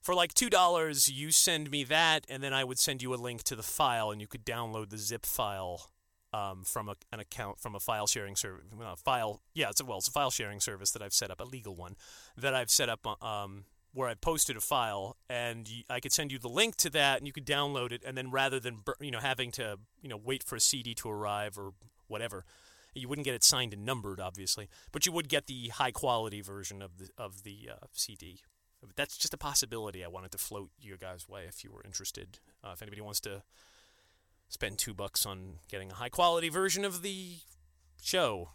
for 0.00 0.14
like 0.14 0.34
two 0.34 0.50
dollars, 0.50 1.08
you 1.08 1.30
send 1.30 1.70
me 1.70 1.84
that, 1.84 2.26
and 2.28 2.42
then 2.42 2.52
I 2.52 2.64
would 2.64 2.78
send 2.78 3.02
you 3.02 3.14
a 3.14 3.16
link 3.16 3.44
to 3.44 3.56
the 3.56 3.62
file, 3.62 4.10
and 4.10 4.20
you 4.20 4.26
could 4.26 4.44
download 4.44 4.90
the 4.90 4.98
zip 4.98 5.24
file 5.24 5.90
um, 6.32 6.64
from 6.64 6.88
a, 6.88 6.96
an 7.12 7.20
account 7.20 7.60
from 7.60 7.74
a 7.74 7.80
file 7.80 8.06
sharing 8.06 8.34
service. 8.34 8.64
File, 9.04 9.40
yeah, 9.54 9.70
it's 9.70 9.80
a 9.80 9.84
well, 9.84 9.98
it's 9.98 10.08
a 10.08 10.12
file 10.12 10.30
sharing 10.30 10.60
service 10.60 10.90
that 10.90 11.02
I've 11.02 11.12
set 11.12 11.30
up, 11.30 11.40
a 11.40 11.44
legal 11.44 11.76
one 11.76 11.96
that 12.36 12.54
I've 12.54 12.70
set 12.70 12.88
up. 12.88 13.06
Uh, 13.06 13.24
um, 13.24 13.64
where 13.94 14.08
I 14.08 14.14
posted 14.14 14.56
a 14.56 14.60
file, 14.60 15.18
and 15.28 15.68
I 15.90 16.00
could 16.00 16.14
send 16.14 16.32
you 16.32 16.38
the 16.38 16.48
link 16.48 16.76
to 16.76 16.88
that, 16.90 17.18
and 17.18 17.26
you 17.26 17.32
could 17.32 17.44
download 17.44 17.92
it, 17.92 18.02
and 18.06 18.16
then 18.16 18.30
rather 18.30 18.58
than 18.58 18.78
you 19.00 19.10
know 19.10 19.20
having 19.20 19.50
to 19.52 19.78
you 20.00 20.08
know 20.08 20.16
wait 20.16 20.42
for 20.42 20.56
a 20.56 20.60
CD 20.60 20.94
to 20.94 21.10
arrive 21.10 21.58
or 21.58 21.74
whatever, 22.08 22.44
you 22.94 23.08
wouldn't 23.08 23.24
get 23.24 23.34
it 23.34 23.44
signed 23.44 23.72
and 23.72 23.84
numbered, 23.84 24.20
obviously, 24.20 24.68
but 24.92 25.06
you 25.06 25.12
would 25.12 25.28
get 25.28 25.46
the 25.46 25.68
high 25.68 25.90
quality 25.90 26.40
version 26.40 26.82
of 26.82 26.98
the 26.98 27.08
of 27.16 27.42
the 27.42 27.70
uh, 27.72 27.86
CD. 27.92 28.40
That's 28.96 29.16
just 29.16 29.32
a 29.32 29.38
possibility. 29.38 30.04
I 30.04 30.08
wanted 30.08 30.32
to 30.32 30.38
float 30.38 30.70
you 30.80 30.96
guys' 30.96 31.28
way 31.28 31.44
if 31.48 31.62
you 31.62 31.70
were 31.70 31.82
interested. 31.84 32.40
Uh, 32.64 32.70
if 32.72 32.82
anybody 32.82 33.00
wants 33.00 33.20
to 33.20 33.42
spend 34.48 34.78
two 34.78 34.92
bucks 34.92 35.24
on 35.24 35.58
getting 35.70 35.92
a 35.92 35.94
high 35.94 36.08
quality 36.08 36.48
version 36.48 36.84
of 36.84 37.02
the 37.02 37.36
show, 38.02 38.50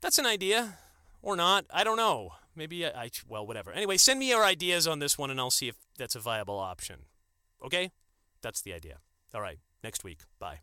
that's 0.00 0.18
an 0.18 0.26
idea, 0.26 0.78
or 1.22 1.36
not. 1.36 1.64
I 1.72 1.84
don't 1.84 1.96
know. 1.96 2.32
Maybe 2.54 2.84
I, 2.84 3.04
I 3.04 3.10
well, 3.28 3.46
whatever. 3.46 3.72
Anyway, 3.72 3.96
send 3.96 4.20
me 4.20 4.28
your 4.28 4.44
ideas 4.44 4.86
on 4.86 4.98
this 4.98 5.16
one, 5.16 5.30
and 5.30 5.40
I'll 5.40 5.50
see 5.50 5.68
if 5.68 5.76
that's 5.96 6.14
a 6.14 6.20
viable 6.20 6.58
option. 6.58 7.06
Okay, 7.64 7.92
that's 8.42 8.60
the 8.60 8.74
idea. 8.74 8.98
All 9.34 9.40
right, 9.40 9.58
next 9.82 10.04
week. 10.04 10.20
Bye. 10.38 10.60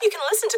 You 0.00 0.10
can 0.10 0.20
listen 0.30 0.48
to 0.48 0.57